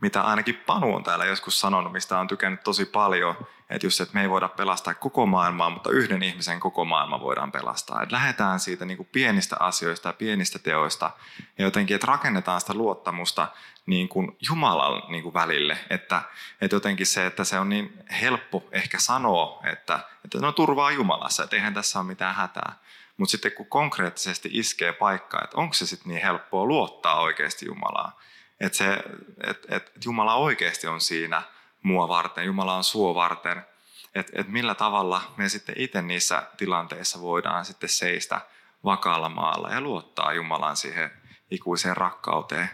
mitä 0.00 0.22
ainakin 0.22 0.62
Panu 0.66 0.94
on 0.94 1.02
täällä 1.02 1.24
joskus 1.24 1.60
sanonut, 1.60 1.92
mistä 1.92 2.18
on 2.18 2.28
tykännyt 2.28 2.62
tosi 2.62 2.84
paljon, 2.84 3.34
että 3.74 3.86
just, 3.86 4.00
että 4.00 4.14
me 4.14 4.22
ei 4.22 4.30
voida 4.30 4.48
pelastaa 4.48 4.94
koko 4.94 5.26
maailmaa, 5.26 5.70
mutta 5.70 5.90
yhden 5.90 6.22
ihmisen 6.22 6.60
koko 6.60 6.84
maailma 6.84 7.20
voidaan 7.20 7.52
pelastaa. 7.52 8.02
Että 8.02 8.14
lähdetään 8.14 8.60
siitä 8.60 8.84
niin 8.84 8.96
kuin 8.96 9.08
pienistä 9.12 9.56
asioista 9.60 10.08
ja 10.08 10.12
pienistä 10.12 10.58
teoista 10.58 11.10
ja 11.58 11.64
jotenkin, 11.64 11.94
että 11.94 12.06
rakennetaan 12.06 12.60
sitä 12.60 12.74
luottamusta 12.74 13.48
niin 13.86 14.08
kuin 14.08 14.36
Jumalan 14.48 15.02
niin 15.08 15.22
kuin 15.22 15.34
välille. 15.34 15.78
Että, 15.90 16.22
että 16.60 16.76
jotenkin 16.76 17.06
se, 17.06 17.26
että 17.26 17.44
se 17.44 17.58
on 17.58 17.68
niin 17.68 18.04
helppo 18.20 18.68
ehkä 18.72 18.98
sanoa, 18.98 19.60
että, 19.64 20.00
että 20.24 20.38
no 20.38 20.52
turvaa 20.52 20.90
Jumalassa, 20.90 21.44
että 21.44 21.56
eihän 21.56 21.74
tässä 21.74 21.98
ole 21.98 22.06
mitään 22.06 22.34
hätää. 22.34 22.78
Mutta 23.16 23.30
sitten 23.30 23.52
kun 23.52 23.66
konkreettisesti 23.66 24.48
iskee 24.52 24.92
paikkaa, 24.92 25.40
että 25.44 25.56
onko 25.56 25.74
se 25.74 25.86
sitten 25.86 26.08
niin 26.08 26.22
helppoa 26.22 26.66
luottaa 26.66 27.20
oikeasti 27.20 27.66
Jumalaa. 27.66 28.20
Että, 28.60 28.78
se, 28.78 29.02
että, 29.46 29.76
että 29.76 29.90
Jumala 30.04 30.34
oikeasti 30.34 30.86
on 30.86 31.00
siinä 31.00 31.42
mua 31.84 32.08
varten, 32.08 32.44
Jumala 32.44 32.74
on 32.74 32.84
suo 32.84 33.14
varten. 33.14 33.66
Että, 34.14 34.32
että 34.34 34.52
millä 34.52 34.74
tavalla 34.74 35.22
me 35.36 35.48
sitten 35.48 35.74
itse 35.78 36.02
niissä 36.02 36.42
tilanteissa 36.56 37.20
voidaan 37.20 37.64
sitten 37.64 37.88
seistä 37.88 38.40
vakaalla 38.84 39.28
maalla 39.28 39.70
ja 39.70 39.80
luottaa 39.80 40.32
Jumalan 40.32 40.76
siihen 40.76 41.10
ikuiseen 41.50 41.96
rakkauteen. 41.96 42.70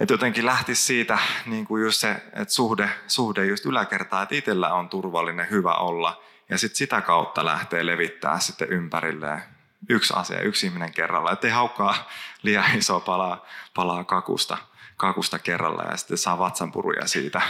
Että 0.00 0.14
jotenkin 0.14 0.46
lähti 0.46 0.74
siitä 0.74 1.18
niin 1.46 1.66
kuin 1.66 1.82
just 1.82 2.00
se, 2.00 2.10
että 2.32 2.54
suhde, 2.54 2.90
suhde 3.06 3.46
just 3.46 3.66
yläkertaa, 3.66 4.22
että 4.22 4.34
itsellä 4.34 4.74
on 4.74 4.88
turvallinen, 4.88 5.50
hyvä 5.50 5.74
olla. 5.74 6.22
Ja 6.48 6.58
sitten 6.58 6.76
sitä 6.76 7.00
kautta 7.00 7.44
lähtee 7.44 7.86
levittää 7.86 8.38
sitten 8.38 8.68
ympärilleen 8.68 9.42
yksi 9.88 10.14
asia, 10.16 10.40
yksi 10.40 10.66
ihminen 10.66 10.92
kerralla. 10.92 11.32
Että 11.32 11.46
ei 11.46 11.52
haukkaa 11.52 12.08
liian 12.42 12.78
iso 12.78 13.00
palaa, 13.00 13.46
palaa 13.74 14.04
kakusta, 14.04 14.58
kakusta 14.96 15.38
kerralla 15.38 15.82
ja 15.82 15.96
sitten 15.96 16.18
saa 16.18 16.38
vatsanpuruja 16.38 17.06
siitä, 17.06 17.42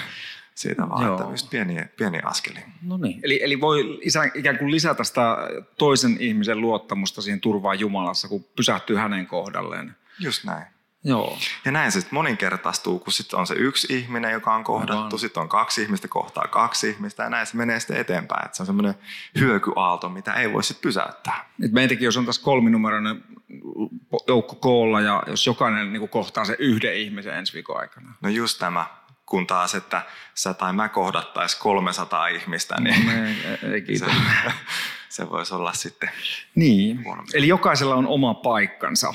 siitä 0.58 0.88
vaan, 0.88 1.06
Joo. 1.06 1.16
että 1.16 1.30
just 1.30 1.50
pieni, 1.50 1.84
pieni 1.96 2.18
askeli. 2.24 2.58
No 2.82 2.96
niin, 2.96 3.20
eli, 3.22 3.40
eli 3.42 3.60
voi 3.60 3.98
isä, 4.02 4.22
ikään 4.34 4.58
kuin 4.58 4.70
lisätä 4.70 5.04
sitä 5.04 5.36
toisen 5.78 6.16
ihmisen 6.20 6.60
luottamusta 6.60 7.22
siihen 7.22 7.40
turvaan 7.40 7.80
Jumalassa, 7.80 8.28
kun 8.28 8.44
pysähtyy 8.56 8.96
hänen 8.96 9.26
kohdalleen. 9.26 9.96
Just 10.20 10.44
näin. 10.44 10.66
Joo. 11.04 11.38
Ja 11.64 11.72
näin 11.72 11.92
se 11.92 12.00
sitten 12.00 12.14
moninkertaistuu, 12.16 12.98
kun 12.98 13.12
sitten 13.12 13.38
on 13.38 13.46
se 13.46 13.54
yksi 13.54 13.96
ihminen, 13.96 14.32
joka 14.32 14.54
on 14.54 14.64
kohdattu, 14.64 15.18
sitten 15.18 15.40
on 15.40 15.48
kaksi 15.48 15.82
ihmistä, 15.82 16.08
kohtaa 16.08 16.46
kaksi 16.46 16.90
ihmistä 16.90 17.22
ja 17.22 17.30
näin 17.30 17.46
se 17.46 17.56
menee 17.56 17.80
sitten 17.80 17.96
eteenpäin. 17.96 18.44
Että 18.44 18.56
se 18.56 18.62
on 18.62 18.66
semmoinen 18.66 18.94
hyökyaalto, 19.38 20.08
mitä 20.08 20.34
ei 20.34 20.52
voi 20.52 20.64
sitten 20.64 20.82
pysäyttää. 20.82 21.50
Et 21.64 21.72
meitäkin, 21.72 22.04
jos 22.04 22.16
on 22.16 22.26
tässä 22.26 22.42
kolminumeroinen 22.42 23.24
joukko 24.28 24.54
koolla 24.54 25.00
ja 25.00 25.22
jos 25.26 25.46
jokainen 25.46 25.92
niin 25.92 26.08
kohtaa 26.08 26.44
se 26.44 26.56
yhden 26.58 26.94
ihmisen 26.96 27.34
ensi 27.34 27.54
viikon 27.54 27.80
aikana. 27.80 28.14
No 28.20 28.28
just 28.28 28.58
tämä, 28.58 28.86
kun 29.28 29.46
taas, 29.46 29.74
että 29.74 30.02
sä 30.34 30.54
tai 30.54 30.72
mä 30.72 30.88
kohdattaisi 30.88 31.58
300 31.60 32.28
ihmistä, 32.28 32.80
niin 32.80 33.06
no, 33.06 33.12
ei, 33.72 33.84
ei, 33.88 33.98
se, 33.98 34.06
se 35.08 35.30
voisi 35.30 35.54
olla 35.54 35.72
sitten 35.72 36.10
Niin, 36.54 37.04
eli 37.34 37.48
jokaisella 37.48 37.94
on 37.94 38.06
oma 38.06 38.34
paikkansa. 38.34 39.14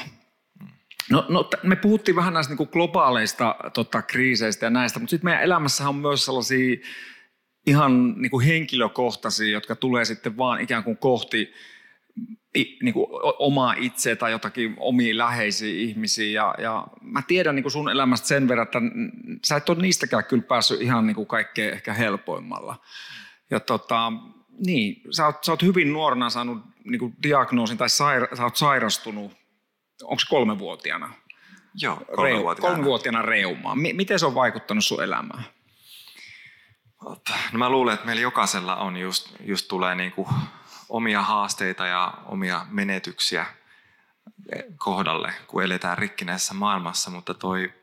No, 1.09 1.25
no 1.29 1.49
me 1.63 1.75
puhuttiin 1.75 2.15
vähän 2.15 2.33
näistä 2.33 2.55
niin 2.55 2.69
globaaleista 2.71 3.55
tota, 3.73 4.01
kriiseistä 4.01 4.65
ja 4.65 4.69
näistä, 4.69 4.99
mutta 4.99 5.09
sitten 5.09 5.25
meidän 5.25 5.43
elämässä 5.43 5.89
on 5.89 5.95
myös 5.95 6.25
sellaisia 6.25 6.75
ihan 7.67 8.13
niin 8.17 8.31
kuin 8.31 8.45
henkilökohtaisia, 8.45 9.51
jotka 9.51 9.75
tulee 9.75 10.05
sitten 10.05 10.37
vaan 10.37 10.61
ikään 10.61 10.83
kuin 10.83 10.97
kohti 10.97 11.53
niin 12.55 12.93
kuin 12.93 13.07
omaa 13.39 13.73
itseä 13.77 14.15
tai 14.15 14.31
jotakin 14.31 14.75
omia 14.77 15.17
läheisiä 15.17 15.73
ihmisiä. 15.73 16.31
Ja, 16.31 16.55
ja 16.57 16.87
mä 17.01 17.21
tiedän 17.21 17.55
niin 17.55 17.63
kuin 17.63 17.71
sun 17.71 17.89
elämästä 17.89 18.27
sen 18.27 18.47
verran, 18.47 18.63
että 18.67 18.81
sä 19.45 19.55
et 19.55 19.69
ole 19.69 19.81
niistäkään 19.81 20.25
kyllä 20.25 20.43
päässyt 20.43 20.81
ihan 20.81 21.07
niin 21.07 21.15
kuin 21.15 21.27
kaikkein 21.27 21.73
ehkä 21.73 21.93
helpoimmalla. 21.93 22.75
Ja 23.49 23.59
tota, 23.59 24.11
niin, 24.65 25.01
sä 25.11 25.25
oot, 25.25 25.43
sä 25.43 25.51
oot 25.51 25.61
hyvin 25.61 25.93
nuorena 25.93 26.29
saanut 26.29 26.57
niin 26.83 26.99
kuin 26.99 27.15
diagnoosin 27.23 27.77
tai 27.77 27.89
saira, 27.89 28.27
sä 28.35 28.43
oot 28.43 28.55
sairastunut 28.55 29.31
onko 30.03 30.23
kolmevuotiaana? 30.29 31.13
Joo, 31.81 32.01
kolmevuotiaana. 32.15 32.75
kolmevuotiaana 32.75 33.21
reumaa. 33.21 33.75
M- 33.75 33.95
miten 33.95 34.19
se 34.19 34.25
on 34.25 34.35
vaikuttanut 34.35 34.85
sun 34.85 35.03
elämään? 35.03 35.43
No 37.51 37.59
mä 37.59 37.69
luulen, 37.69 37.93
että 37.93 38.05
meillä 38.05 38.21
jokaisella 38.21 38.75
on 38.75 38.97
just, 38.97 39.35
just 39.45 39.67
tulee 39.67 39.95
niinku 39.95 40.29
omia 40.93 41.21
haasteita 41.21 41.87
ja 41.87 42.13
omia 42.25 42.65
menetyksiä 42.69 43.45
kohdalle, 44.77 45.33
kun 45.47 45.63
eletään 45.63 45.97
rikkinäisessä 45.97 46.53
maailmassa, 46.53 47.11
mutta 47.11 47.33
toi, 47.33 47.73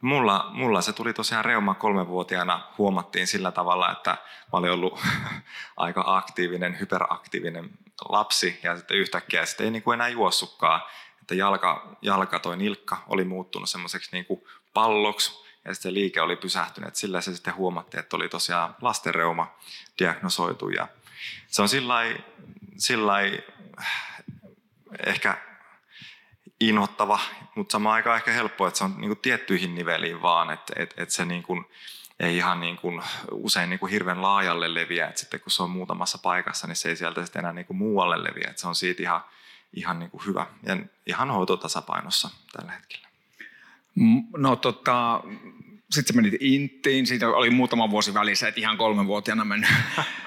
mulla, 0.00 0.50
mulla 0.52 0.82
se 0.82 0.92
tuli 0.92 1.12
tosiaan 1.12 1.44
reuma 1.44 1.74
kolmevuotiaana, 1.74 2.68
huomattiin 2.78 3.26
sillä 3.26 3.50
tavalla, 3.50 3.92
että 3.92 4.10
mä 4.10 4.58
olin 4.58 4.70
ollut 4.70 5.00
aika 5.76 6.04
aktiivinen, 6.06 6.80
hyperaktiivinen 6.80 7.70
lapsi 8.08 8.60
ja 8.62 8.76
sitten 8.76 8.96
yhtäkkiä 8.96 9.46
sitten 9.46 9.64
ei 9.64 9.70
niin 9.70 9.82
kuin 9.82 9.94
enää 9.94 10.08
juossutkaan 10.08 10.80
että 11.24 11.34
jalka, 11.34 11.96
jalka 12.02 12.38
toi 12.38 12.56
nilkka 12.56 13.04
oli 13.08 13.24
muuttunut 13.24 13.70
semmoiseksi 13.70 14.08
niin 14.12 14.24
kuin 14.24 14.44
palloksi 14.74 15.44
ja 15.64 15.74
sitten 15.74 15.94
liike 15.94 16.20
oli 16.20 16.36
pysähtynyt. 16.36 16.96
Sillä 16.96 17.20
se 17.20 17.34
sitten 17.34 17.54
huomattiin, 17.54 18.00
että 18.00 18.16
oli 18.16 18.28
tosiaan 18.28 18.76
lastenreuma 18.80 19.54
diagnosoitu 19.98 20.70
ja 20.70 20.88
se 21.46 21.62
on 21.62 21.68
sillä 22.76 23.14
ehkä 25.06 25.38
inhottava, 26.60 27.20
mutta 27.54 27.72
samaan 27.72 27.94
aikaan 27.94 28.16
ehkä 28.16 28.32
helppo, 28.32 28.66
että 28.66 28.78
se 28.78 28.84
on 28.84 28.94
niin 28.98 29.08
kuin 29.08 29.18
tiettyihin 29.18 29.74
niveliin 29.74 30.22
vaan, 30.22 30.50
että, 30.50 30.72
että, 30.76 31.02
että 31.02 31.14
se 31.14 31.24
niin 31.24 31.42
kuin, 31.42 31.64
ei 32.20 32.36
ihan 32.36 32.60
niin 32.60 32.76
kuin, 32.76 33.02
usein 33.32 33.70
niin 33.70 33.80
kuin 33.80 33.92
hirveän 33.92 34.22
laajalle 34.22 34.74
leviä, 34.74 35.08
että 35.08 35.20
sitten 35.20 35.40
kun 35.40 35.52
se 35.52 35.62
on 35.62 35.70
muutamassa 35.70 36.18
paikassa, 36.18 36.66
niin 36.66 36.76
se 36.76 36.88
ei 36.88 36.96
sieltä 36.96 37.24
sitten 37.24 37.40
enää 37.40 37.52
niin 37.52 37.66
kuin 37.66 37.76
muualle 37.76 38.24
leviä, 38.24 38.46
että 38.50 38.60
se 38.60 38.68
on 38.68 38.74
siitä 38.74 39.02
ihan 39.02 39.20
ihan 39.76 39.98
niin 39.98 40.10
kuin 40.10 40.26
hyvä 40.26 40.46
ja 40.62 40.76
ihan 41.06 41.30
hoitotasapainossa 41.30 42.30
tällä 42.52 42.72
hetkellä. 42.72 43.08
No 44.36 44.56
tota, 44.56 45.20
sitten 45.90 46.14
sä 46.14 46.20
menit 46.22 46.34
Inttiin, 46.40 47.06
siitä 47.06 47.28
oli 47.28 47.50
muutama 47.50 47.90
vuosi 47.90 48.14
välissä, 48.14 48.48
että 48.48 48.60
ihan 48.60 48.76
kolmenvuotiaana 48.76 49.44
mennyt. 49.44 49.70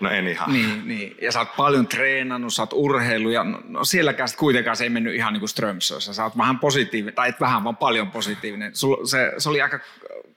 No 0.00 0.10
en 0.10 0.28
ihan. 0.28 0.52
Niin, 0.52 0.88
niin, 0.88 1.16
ja 1.22 1.32
sä 1.32 1.38
oot 1.38 1.56
paljon 1.56 1.86
treenannut, 1.86 2.54
sä 2.54 2.62
oot 2.62 2.72
urheilu 2.72 3.30
ja 3.30 3.44
no, 3.44 3.60
no 3.68 3.84
sielläkään 3.84 4.28
kuitenkaan 4.36 4.76
se 4.76 4.84
ei 4.84 4.90
mennyt 4.90 5.14
ihan 5.14 5.32
niin 5.32 5.40
kuin 5.40 5.48
Strömsössä. 5.48 6.14
Sä 6.14 6.24
oot 6.24 6.38
vähän 6.38 6.58
positiivinen, 6.58 7.14
tai 7.14 7.28
et 7.28 7.40
vähän, 7.40 7.64
vaan 7.64 7.76
paljon 7.76 8.10
positiivinen. 8.10 8.76
Sul, 8.76 9.06
se, 9.06 9.32
se 9.38 9.48
oli 9.48 9.62
aika, 9.62 9.78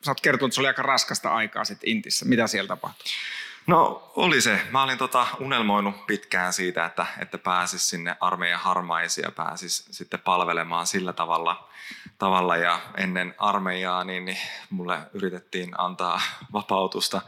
sä 0.06 0.12
oot 0.12 0.22
kertonut, 0.22 0.50
että 0.50 0.56
se 0.56 0.62
oli 0.62 0.68
aika 0.68 0.82
raskasta 0.82 1.36
aikaa 1.36 1.66
sitten 1.66 1.90
Intissä. 1.90 2.26
Mitä 2.26 2.48
siellä 2.48 2.68
tapahtui? 2.68 3.06
No 3.68 4.12
oli 4.16 4.42
se. 4.42 4.62
Mä 4.72 4.84
olin 4.84 4.98
tota 4.98 5.28
unelmoinut 5.40 6.06
pitkään 6.08 6.54
siitä, 6.54 6.86
että, 6.86 7.06
että 7.20 7.38
pääsis 7.38 7.90
sinne 7.90 8.16
armeijan 8.20 8.60
harmaisia, 8.60 9.32
pääsis 9.32 9.86
sitten 9.92 10.20
palvelemaan 10.20 10.88
sillä 10.88 11.14
tavalla, 11.14 11.70
tavalla 12.18 12.58
ja 12.58 12.80
ennen 12.98 13.36
armeijaa 13.38 14.04
niin, 14.04 14.26
niin 14.26 14.38
mulle 14.70 14.98
yritettiin 15.14 15.72
antaa 15.78 16.22
vapautusta. 16.54 17.22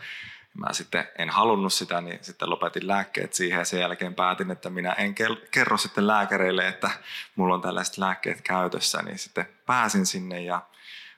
Mä 0.60 0.74
sitten 0.74 1.08
en 1.18 1.30
halunnut 1.30 1.74
sitä, 1.74 2.02
niin 2.02 2.20
sitten 2.22 2.50
lopetin 2.50 2.88
lääkkeet 2.88 3.34
siihen 3.34 3.60
ja 3.60 3.66
sen 3.66 3.80
jälkeen 3.80 4.16
päätin, 4.16 4.52
että 4.52 4.70
minä 4.70 4.92
en 4.92 5.16
kerro 5.52 5.78
sitten 5.78 6.08
lääkäreille, 6.08 6.68
että 6.68 6.90
mulla 7.36 7.56
on 7.56 7.62
tällaiset 7.62 7.98
lääkkeet 7.98 8.42
käytössä, 8.42 9.02
niin 9.02 9.18
sitten 9.18 9.50
pääsin 9.66 10.06
sinne 10.06 10.42
ja 10.42 10.62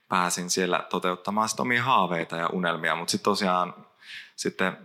pääsin 0.10 0.50
siellä 0.50 0.86
toteuttamaan 0.89 1.50
sitten 1.50 1.62
omia 1.62 1.84
haaveita 1.84 2.38
ja 2.38 2.48
unelmia, 2.48 2.96
mutta 2.96 3.12
sitten 3.12 3.32
tosiaan 3.32 3.74
sitten 4.36 4.77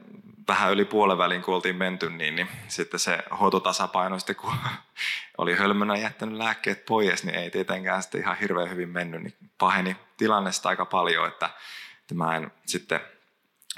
vähän 0.49 0.73
yli 0.73 0.85
puolen 0.85 1.18
välin, 1.18 1.42
kun 1.42 1.54
oltiin 1.54 1.76
menty, 1.76 2.11
niin, 2.11 2.37
niin 2.37 2.49
sitten 2.68 3.00
se 3.00 3.18
hoitotasapaino, 3.40 4.18
sitten 4.18 4.37
kun 4.37 4.54
oli 5.38 5.54
hölmönä 5.54 5.97
jättänyt 5.97 6.38
lääkkeet 6.38 6.85
pois, 6.85 7.25
niin 7.25 7.35
ei 7.35 7.50
tietenkään 7.50 8.02
sitten 8.02 8.21
ihan 8.21 8.37
hirveän 8.37 8.71
hyvin 8.71 8.88
mennyt, 8.88 9.23
niin 9.23 9.35
paheni 9.59 9.97
tilanne 10.16 10.52
sitä 10.52 10.68
aika 10.68 10.85
paljon, 10.85 11.28
että, 11.28 11.50
että 12.00 12.14
mä 12.14 12.37
en 12.37 12.52
sitten 12.66 13.00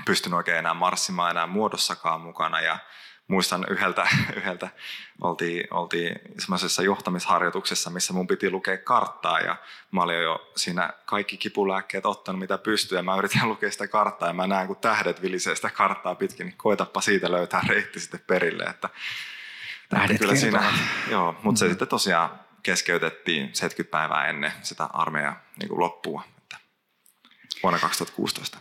pystynyt 0.05 0.37
oikein 0.37 0.59
enää 0.59 0.75
marssimaan 0.75 1.31
enää 1.31 1.47
muodossakaan 1.47 2.21
mukana. 2.21 2.61
Ja 2.61 2.79
muistan 3.29 3.65
yhdeltä, 3.71 4.09
yhdeltä 4.37 4.69
oltiin, 5.21 5.67
oltiin 5.71 6.21
semmoisessa 6.39 6.83
johtamisharjoituksessa, 6.83 7.91
missä 7.91 8.13
mun 8.13 8.27
piti 8.27 8.51
lukea 8.51 8.79
karttaa. 8.79 9.41
Ja 9.41 9.57
mä 9.91 10.03
olin 10.03 10.23
jo 10.23 10.53
siinä 10.57 10.91
kaikki 11.05 11.37
kipulääkkeet 11.37 12.07
ottanut 12.07 12.39
mitä 12.39 12.59
pystyy 12.59 12.99
ja 12.99 13.03
mä 13.03 13.17
yritin 13.17 13.49
lukea 13.49 13.71
sitä 13.71 13.89
karttaa. 13.89 14.29
Ja 14.29 14.35
mä 14.35 14.47
näen 14.47 14.67
kun 14.67 14.77
tähdet 14.77 15.23
vilisee 15.23 15.57
sitä 15.57 15.71
karttaa 15.71 16.15
pitkin, 16.15 16.47
niin 16.47 16.57
koetappa 16.57 17.01
siitä 17.01 17.31
löytää 17.31 17.63
reitti 17.69 18.01
sitten 18.01 18.21
perille, 18.27 18.65
että 18.65 18.89
Tähdet 19.89 20.19
kyllä 20.19 20.35
siinä, 20.35 20.73
joo, 21.11 21.33
mutta 21.33 21.43
mm-hmm. 21.43 21.57
se 21.57 21.69
sitten 21.69 21.89
tosiaan 21.89 22.41
keskeytettiin 22.63 23.51
70 23.55 23.91
päivää 23.91 24.27
ennen 24.27 24.53
sitä 24.63 24.85
armeijaa 24.85 25.41
niin 25.59 25.81
loppua, 25.81 26.23
että 26.39 26.57
vuonna 27.63 27.79
2016. 27.79 28.59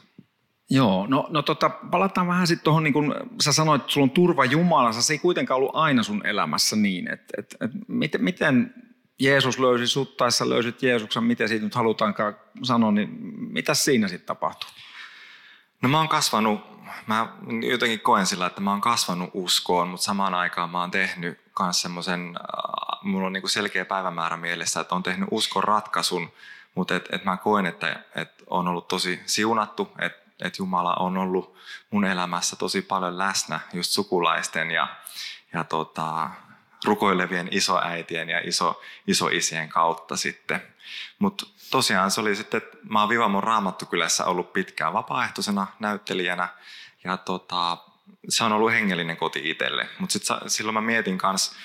Joo, 0.74 1.08
no, 1.08 1.27
no 1.30 1.42
tota, 1.42 1.70
palataan 1.70 2.27
vähän 2.27 2.48
sitten 2.48 2.63
tuohon, 2.63 2.84
niin 2.84 2.94
kun 2.94 3.15
sä 3.42 3.53
sanoit, 3.53 3.82
että 3.82 3.94
sulla 3.94 4.06
on 4.06 4.12
turva 4.12 4.46
Jumalassa, 4.46 5.01
se 5.01 5.13
ei 5.13 5.20
kuitenkaan 5.20 5.58
ollut 5.58 5.75
aina 5.75 6.03
sun 6.03 6.25
elämässä 6.25 6.75
niin, 6.75 7.13
että 7.13 7.34
et, 7.38 7.56
et, 7.62 7.72
miten, 7.88 8.24
miten 8.24 8.74
Jeesus 9.20 9.60
löysi 9.60 9.88
sut, 9.88 10.18
tai 10.18 10.32
sä 10.32 10.50
löysit 10.50 10.84
Jeesuksen, 10.84 11.24
miten 11.24 11.50
siitä 11.50 11.65
nyt 11.65 11.75
halutaankaan 11.75 12.36
sanoa, 12.63 12.92
niin 12.92 13.10
mitä 13.36 13.74
siinä 13.74 14.08
sitten 14.08 14.27
tapahtuu? 14.27 14.70
No 15.82 15.89
mä 15.89 15.98
oon 15.98 16.10
kasvanut, 16.10 16.62
mä 17.08 17.27
jotenkin 17.70 18.00
koen 18.00 18.25
sillä, 18.25 18.46
että 18.46 18.62
mä 18.62 18.72
oon 18.72 18.82
kasvanut 18.82 19.30
uskoon, 19.34 19.88
mutta 19.88 20.03
samaan 20.03 20.34
aikaan 20.34 20.70
mä 20.70 20.80
oon 20.80 20.92
tehnyt 20.92 21.39
myös 21.60 21.82
semmoisen, 21.82 22.27
äh, 22.27 23.00
mulla 23.03 23.27
on 23.27 23.34
niinku 23.34 23.48
selkeä 23.48 23.86
päivämäärä 23.86 24.38
mielessä, 24.38 24.80
että 24.80 24.96
on 24.96 25.03
tehnyt 25.03 25.27
uskon 25.32 25.63
ratkaisun, 25.63 26.32
mutta 26.75 26.96
et, 26.96 27.10
et 27.12 27.25
mä 27.25 27.38
koen, 27.38 27.65
että 27.65 28.03
et 28.15 28.44
on 28.48 28.68
ollut 28.68 28.88
tosi 28.88 29.20
siunattu, 29.25 29.92
että 30.00 30.23
että 30.43 30.62
Jumala 30.62 30.93
on 30.93 31.17
ollut 31.17 31.55
mun 31.89 32.05
elämässä 32.05 32.55
tosi 32.55 32.81
paljon 32.81 33.17
läsnä 33.17 33.59
just 33.73 33.91
sukulaisten 33.91 34.71
ja, 34.71 34.88
ja 35.53 35.63
tota, 35.63 36.29
rukoilevien 36.85 37.47
isoäitien 37.51 38.29
ja 38.29 38.39
iso, 38.43 38.81
isoisien 39.07 39.69
kautta 39.69 40.17
sitten. 40.17 40.62
Mutta 41.19 41.45
tosiaan 41.71 42.12
se 42.12 42.21
oli 42.21 42.35
sitten, 42.35 42.57
että 42.57 42.77
mä 42.89 43.00
oon 43.00 43.09
Vivamon 43.09 43.43
Raamattukylässä 43.43 44.25
ollut 44.25 44.53
pitkään 44.53 44.93
vapaaehtoisena 44.93 45.67
näyttelijänä 45.79 46.47
ja 47.03 47.17
tota, 47.17 47.77
se 48.29 48.43
on 48.43 48.51
ollut 48.51 48.71
hengellinen 48.71 49.17
koti 49.17 49.50
itselle. 49.50 49.89
Mutta 50.00 50.19
silloin 50.47 50.73
mä 50.73 50.81
mietin 50.81 51.17
kanssa, 51.17 51.55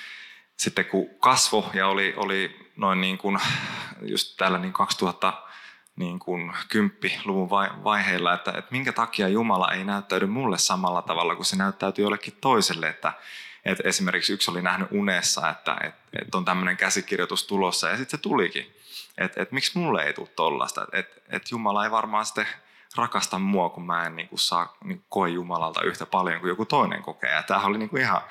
sitten 0.57 0.85
kun 0.85 1.09
kasvo 1.19 1.69
ja 1.73 1.87
oli, 1.87 2.13
oli 2.17 2.69
noin 2.75 3.01
niin 3.01 3.17
kuin 3.17 3.39
just 4.01 4.37
täällä 4.37 4.57
niin 4.57 4.73
2000 4.73 5.48
niin 5.99 6.19
kuin 6.19 6.53
kymppiluvun 6.69 7.49
vaiheilla, 7.83 8.33
että, 8.33 8.51
että 8.51 8.71
minkä 8.71 8.91
takia 8.91 9.27
Jumala 9.27 9.71
ei 9.71 9.83
näyttäydy 9.83 10.25
mulle 10.25 10.57
samalla 10.57 11.01
tavalla 11.01 11.35
kuin 11.35 11.45
se 11.45 11.55
näyttäytyy 11.55 12.03
jollekin 12.03 12.37
toiselle. 12.41 12.87
Että, 12.87 13.13
että 13.65 13.83
esimerkiksi 13.87 14.33
yksi 14.33 14.51
oli 14.51 14.61
nähnyt 14.61 14.87
unessa, 14.91 15.49
että, 15.49 15.77
että, 15.83 16.01
että 16.21 16.37
on 16.37 16.45
tämmöinen 16.45 16.77
käsikirjoitus 16.77 17.43
tulossa 17.43 17.89
ja 17.89 17.97
sitten 17.97 18.19
se 18.19 18.21
tulikin. 18.21 18.75
Että, 19.17 19.41
että 19.41 19.55
miksi 19.55 19.77
mulle 19.77 20.03
ei 20.03 20.13
tule 20.13 20.27
tollasta. 20.35 20.85
Että, 20.93 21.21
että 21.29 21.49
Jumala 21.51 21.83
ei 21.83 21.91
varmaan 21.91 22.25
sitten 22.25 22.47
rakasta 22.95 23.39
mua, 23.39 23.69
kun 23.69 23.85
mä 23.85 24.05
en 24.05 24.15
niin 24.15 24.29
kuin 24.29 24.39
saa 24.39 24.77
niin 24.83 25.03
koe 25.09 25.29
Jumalalta 25.29 25.81
yhtä 25.81 26.05
paljon 26.05 26.39
kuin 26.39 26.49
joku 26.49 26.65
toinen 26.65 27.01
kokee. 27.03 27.31
Ja 27.31 27.43
tämähän 27.43 27.69
oli 27.69 27.77
niin 27.77 27.89
kuin 27.89 28.01
ihan 28.01 28.21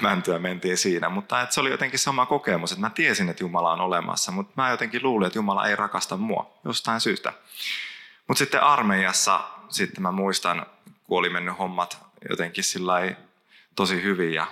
mäntyä 0.00 0.38
mentiin 0.38 0.78
siinä, 0.78 1.08
mutta 1.08 1.40
että 1.40 1.54
se 1.54 1.60
oli 1.60 1.70
jotenkin 1.70 1.98
sama 1.98 2.26
kokemus, 2.26 2.72
että 2.72 2.80
mä 2.80 2.90
tiesin, 2.90 3.28
että 3.28 3.44
Jumala 3.44 3.72
on 3.72 3.80
olemassa, 3.80 4.32
mutta 4.32 4.52
mä 4.56 4.70
jotenkin 4.70 5.02
luulin, 5.02 5.26
että 5.26 5.38
Jumala 5.38 5.66
ei 5.66 5.76
rakasta 5.76 6.16
mua 6.16 6.58
jostain 6.64 7.00
syystä. 7.00 7.32
Mutta 8.28 8.38
sitten 8.38 8.62
armeijassa 8.62 9.40
sitten 9.68 10.02
mä 10.02 10.12
muistan, 10.12 10.66
kun 11.04 11.18
oli 11.18 11.30
mennyt 11.30 11.58
hommat 11.58 11.98
jotenkin 12.30 12.64
sillä 12.64 12.94
tosi 13.76 14.02
hyvin 14.02 14.34
ja 14.34 14.46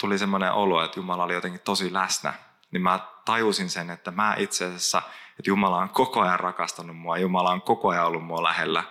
tuli 0.00 0.18
semmoinen 0.18 0.52
olo, 0.52 0.84
että 0.84 1.00
Jumala 1.00 1.24
oli 1.24 1.34
jotenkin 1.34 1.60
tosi 1.60 1.92
läsnä, 1.92 2.34
niin 2.70 2.82
mä 2.82 3.00
tajusin 3.24 3.70
sen, 3.70 3.90
että 3.90 4.10
mä 4.10 4.34
itse 4.38 4.64
asiassa, 4.64 5.02
että 5.38 5.50
Jumala 5.50 5.78
on 5.78 5.88
koko 5.88 6.20
ajan 6.20 6.40
rakastanut 6.40 6.96
mua, 6.96 7.18
Jumala 7.18 7.50
on 7.50 7.62
koko 7.62 7.88
ajan 7.88 8.06
ollut 8.06 8.24
mua 8.24 8.42
lähellä, 8.42 8.84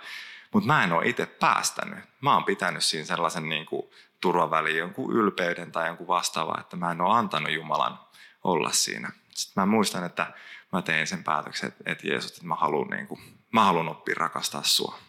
mutta 0.53 0.67
mä 0.67 0.83
en 0.83 0.93
ole 0.93 1.07
itse 1.07 1.25
päästänyt. 1.25 1.99
Mä 2.21 2.33
oon 2.33 2.43
pitänyt 2.43 2.83
siinä 2.83 3.05
sellaisen 3.05 3.49
niin 3.49 3.65
kuin 3.65 3.89
turvaväliin 4.21 4.77
jonkun 4.77 5.13
ylpeyden 5.13 5.71
tai 5.71 5.87
jonkun 5.87 6.07
vastaava, 6.07 6.57
että 6.59 6.77
mä 6.77 6.91
en 6.91 7.01
ole 7.01 7.15
antanut 7.15 7.51
Jumalan 7.51 7.99
olla 8.43 8.71
siinä. 8.71 9.11
Sitten 9.29 9.61
mä 9.61 9.65
muistan, 9.65 10.03
että 10.03 10.33
mä 10.73 10.81
tein 10.81 11.07
sen 11.07 11.23
päätöksen, 11.23 11.73
että 11.85 12.07
Jeesus, 12.07 12.31
että 12.31 12.47
mä 12.47 12.55
haluan, 12.55 12.89
niin 12.89 13.07
kuin, 13.07 13.21
mä 13.51 13.63
haluan 13.63 13.89
oppia 13.89 14.15
rakastaa 14.17 14.63
sua. 14.63 14.99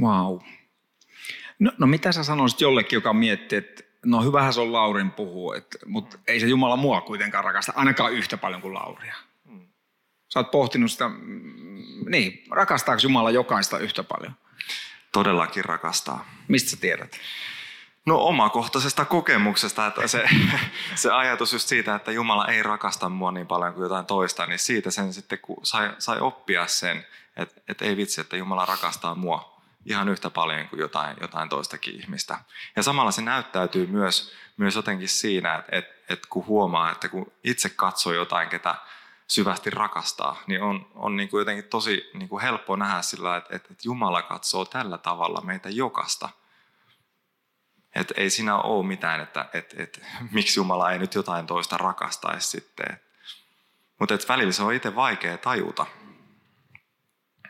Wow. 0.00 0.38
No, 1.58 1.72
no 1.78 1.86
mitä 1.86 2.12
sä 2.12 2.24
sanoisit 2.24 2.60
jollekin, 2.60 2.96
joka 2.96 3.12
miettii, 3.12 3.58
että 3.58 3.82
no 4.04 4.22
hyvähän 4.22 4.52
se 4.52 4.60
on 4.60 4.72
Laurin 4.72 5.10
puhua, 5.10 5.56
että, 5.56 5.78
mutta 5.86 6.18
ei 6.26 6.40
se 6.40 6.46
Jumala 6.46 6.76
mua 6.76 7.00
kuitenkaan 7.00 7.44
rakasta, 7.44 7.72
ainakaan 7.76 8.12
yhtä 8.12 8.36
paljon 8.36 8.62
kuin 8.62 8.74
Lauria. 8.74 9.14
Hmm. 9.50 9.66
Sä 10.28 10.38
oot 10.38 10.50
pohtinut 10.50 10.92
sitä, 10.92 11.08
mm, 11.08 11.84
niin, 12.08 12.44
rakastaako 12.50 13.00
Jumala 13.02 13.30
jokaista 13.30 13.78
yhtä 13.78 14.02
paljon? 14.02 14.32
Todellakin 15.12 15.64
rakastaa. 15.64 16.24
Mistä 16.48 16.70
sä 16.70 16.76
tiedät? 16.76 17.18
No 18.06 18.18
omakohtaisesta 18.18 19.04
kokemuksesta, 19.04 19.86
että 19.86 20.06
se, 20.08 20.28
se 20.94 21.10
ajatus 21.12 21.52
just 21.52 21.68
siitä, 21.68 21.94
että 21.94 22.12
Jumala 22.12 22.46
ei 22.46 22.62
rakasta 22.62 23.08
mua 23.08 23.32
niin 23.32 23.46
paljon 23.46 23.74
kuin 23.74 23.82
jotain 23.82 24.06
toista, 24.06 24.46
niin 24.46 24.58
siitä 24.58 24.90
sen 24.90 25.12
sitten, 25.12 25.38
kun 25.38 25.66
sai, 25.66 25.90
sai 25.98 26.20
oppia 26.20 26.66
sen, 26.66 27.06
että, 27.36 27.60
että 27.68 27.84
ei 27.84 27.96
vitsi, 27.96 28.20
että 28.20 28.36
Jumala 28.36 28.66
rakastaa 28.66 29.14
mua 29.14 29.58
ihan 29.86 30.08
yhtä 30.08 30.30
paljon 30.30 30.68
kuin 30.68 30.80
jotain, 30.80 31.16
jotain 31.20 31.48
toistakin 31.48 32.00
ihmistä. 32.00 32.38
Ja 32.76 32.82
samalla 32.82 33.10
se 33.10 33.22
näyttäytyy 33.22 33.86
myös, 33.86 34.34
myös 34.56 34.76
jotenkin 34.76 35.08
siinä, 35.08 35.54
että, 35.54 35.76
että, 35.76 35.94
että 36.08 36.28
kun 36.30 36.46
huomaa, 36.46 36.92
että 36.92 37.08
kun 37.08 37.32
itse 37.44 37.68
katsoo 37.68 38.12
jotain, 38.12 38.48
ketä 38.48 38.74
syvästi 39.28 39.70
rakastaa, 39.70 40.42
niin 40.46 40.62
on, 40.62 40.90
on 40.94 41.16
niin 41.16 41.28
kuin 41.28 41.38
jotenkin 41.38 41.64
tosi 41.64 42.10
niin 42.14 42.28
kuin 42.28 42.42
helppo 42.42 42.76
nähdä 42.76 43.02
sillä, 43.02 43.36
että, 43.36 43.56
että 43.56 43.74
Jumala 43.84 44.22
katsoo 44.22 44.64
tällä 44.64 44.98
tavalla 44.98 45.40
meitä 45.40 45.68
jokasta. 45.68 46.28
Että 47.94 48.14
ei 48.16 48.30
siinä 48.30 48.56
ole 48.56 48.86
mitään, 48.86 49.20
että, 49.20 49.48
että, 49.52 49.82
että 49.82 50.00
miksi 50.32 50.60
Jumala 50.60 50.92
ei 50.92 50.98
nyt 50.98 51.14
jotain 51.14 51.46
toista 51.46 51.76
rakastaisi 51.76 52.48
sitten. 52.48 53.00
Mutta 53.98 54.14
että 54.14 54.28
välillä 54.28 54.52
se 54.52 54.62
on 54.62 54.74
itse 54.74 54.94
vaikea 54.94 55.38
tajuta. 55.38 55.86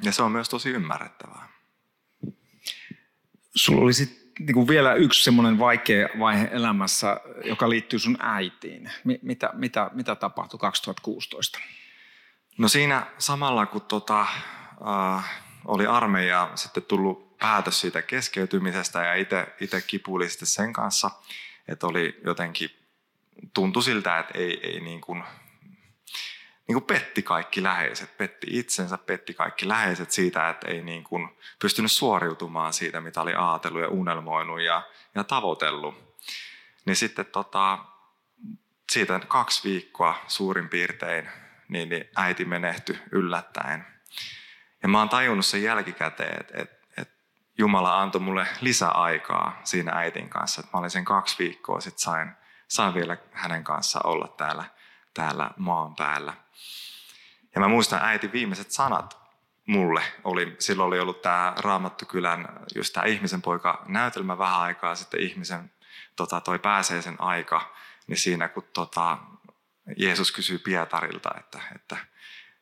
Ja 0.02 0.12
se 0.12 0.22
on 0.22 0.32
myös 0.32 0.48
tosi 0.48 0.70
ymmärrettävää. 0.70 1.48
Sulla 3.54 3.82
oli 3.82 3.92
sitten 3.92 4.27
niin 4.38 4.68
vielä 4.68 4.94
yksi 4.94 5.24
semmoinen 5.24 5.58
vaikea 5.58 6.08
vaihe 6.18 6.48
elämässä, 6.52 7.20
joka 7.44 7.68
liittyy 7.68 7.98
sun 7.98 8.16
äitiin. 8.20 8.90
Mitä, 9.22 9.50
mitä, 9.52 9.90
mitä 9.92 10.14
tapahtui 10.14 10.58
2016? 10.58 11.58
No 12.58 12.68
siinä 12.68 13.06
samalla 13.18 13.66
kun 13.66 13.82
tota, 13.82 14.20
äh, 14.20 15.24
oli 15.64 15.86
armeija 15.86 16.50
sitten 16.54 16.82
tullut 16.82 17.38
päätös 17.38 17.80
siitä 17.80 18.02
keskeytymisestä 18.02 19.04
ja 19.04 19.14
itse 19.60 19.82
kipuili 19.86 20.28
sitten 20.28 20.46
sen 20.48 20.72
kanssa, 20.72 21.10
että 21.68 21.86
oli 21.86 22.20
jotenkin, 22.24 22.70
tuntui 23.54 23.82
siltä, 23.82 24.18
että 24.18 24.38
ei, 24.38 24.60
ei 24.62 24.80
niin 24.80 25.00
kuin, 25.00 25.24
niin 26.68 26.74
kuin 26.74 26.84
petti 26.84 27.22
kaikki 27.22 27.62
läheiset, 27.62 28.16
petti 28.18 28.46
itsensä, 28.50 28.98
petti 28.98 29.34
kaikki 29.34 29.68
läheiset 29.68 30.10
siitä, 30.10 30.48
että 30.48 30.68
ei 30.68 30.82
niin 30.82 31.04
kuin 31.04 31.28
pystynyt 31.58 31.92
suoriutumaan 31.92 32.72
siitä, 32.72 33.00
mitä 33.00 33.20
oli 33.20 33.34
ajatellut 33.34 33.82
ja 33.82 33.88
unelmoinut 33.88 34.60
ja, 34.60 34.82
ja 35.14 35.24
tavoitellut. 35.24 36.18
Niin 36.84 36.96
sitten 36.96 37.26
tota, 37.26 37.78
siitä 38.92 39.20
kaksi 39.28 39.68
viikkoa 39.68 40.14
suurin 40.26 40.68
piirtein 40.68 41.28
niin, 41.68 41.88
niin 41.88 42.04
äiti 42.16 42.44
menehtyi 42.44 42.98
yllättäen. 43.12 43.86
Ja 44.82 44.88
mä 44.88 44.98
oon 44.98 45.08
tajunnut 45.08 45.46
sen 45.46 45.62
jälkikäteen, 45.62 46.40
että, 46.40 46.54
että, 46.62 46.76
että 46.96 47.14
Jumala 47.58 48.00
antoi 48.00 48.20
mulle 48.20 48.46
lisäaikaa 48.60 49.60
siinä 49.64 49.92
äitin 49.92 50.28
kanssa. 50.28 50.60
Että 50.60 50.76
mä 50.76 50.78
olin 50.78 50.90
sen 50.90 51.04
kaksi 51.04 51.36
viikkoa, 51.38 51.80
sitten 51.80 52.02
sain, 52.02 52.30
sain 52.68 52.94
vielä 52.94 53.16
hänen 53.32 53.64
kanssaan 53.64 54.06
olla 54.06 54.28
täällä, 54.28 54.64
täällä 55.14 55.50
maan 55.56 55.94
päällä. 55.94 56.34
Ja 57.58 57.60
mä 57.60 57.68
muistan 57.68 58.00
äiti 58.02 58.32
viimeiset 58.32 58.70
sanat 58.70 59.18
mulle 59.66 60.02
oli, 60.24 60.56
silloin 60.58 60.86
oli 60.88 61.00
ollut 61.00 61.22
tämä 61.22 61.52
Raamattokylän, 61.56 62.48
just 62.74 62.92
tämä 62.92 63.06
ihmisen 63.06 63.42
poika 63.42 63.84
näytelmä 63.88 64.38
vähän 64.38 64.60
aikaa 64.60 64.94
sitten 64.94 65.20
ihmisen 65.20 65.70
tota, 66.16 66.40
toi 66.40 66.58
pääsee 66.58 67.02
sen 67.02 67.20
aika, 67.20 67.74
niin 68.06 68.16
siinä 68.16 68.48
kun 68.48 68.64
tota, 68.72 69.18
Jeesus 69.96 70.32
kysyy 70.32 70.58
Pietarilta, 70.58 71.30
että, 71.38 71.60
että, 71.74 71.96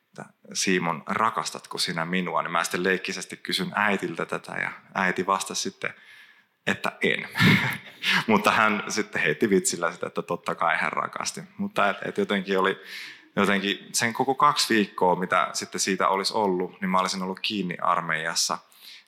että 0.07 0.25
Simon, 0.53 1.03
rakastatko 1.07 1.77
sinä 1.77 2.05
minua, 2.05 2.41
niin 2.41 2.51
mä 2.51 2.63
sitten 2.63 2.83
leikkisesti 2.83 3.37
kysyn 3.37 3.71
äitiltä 3.75 4.25
tätä 4.25 4.51
ja 4.51 4.71
äiti 4.95 5.25
vastasi 5.25 5.61
sitten, 5.61 5.93
että 6.67 6.91
en. 7.01 7.29
Mutta 8.27 8.51
hän 8.51 8.83
sitten 8.87 9.21
heitti 9.21 9.49
vitsillä 9.49 9.91
sitä, 9.91 10.07
että 10.07 10.21
totta 10.21 10.55
kai 10.55 10.77
hän 10.77 10.91
rakasti. 10.91 11.41
Mutta 11.57 11.89
et, 11.89 11.97
et 12.05 12.17
jotenkin 12.17 12.59
oli, 12.59 12.81
jotenkin 13.41 13.89
sen 13.93 14.13
koko 14.13 14.35
kaksi 14.35 14.75
viikkoa, 14.75 15.15
mitä 15.15 15.49
sitten 15.53 15.81
siitä 15.81 16.07
olisi 16.07 16.33
ollut, 16.33 16.81
niin 16.81 16.89
mä 16.89 16.99
olisin 16.99 17.23
ollut 17.23 17.39
kiinni 17.39 17.77
armeijassa. 17.81 18.57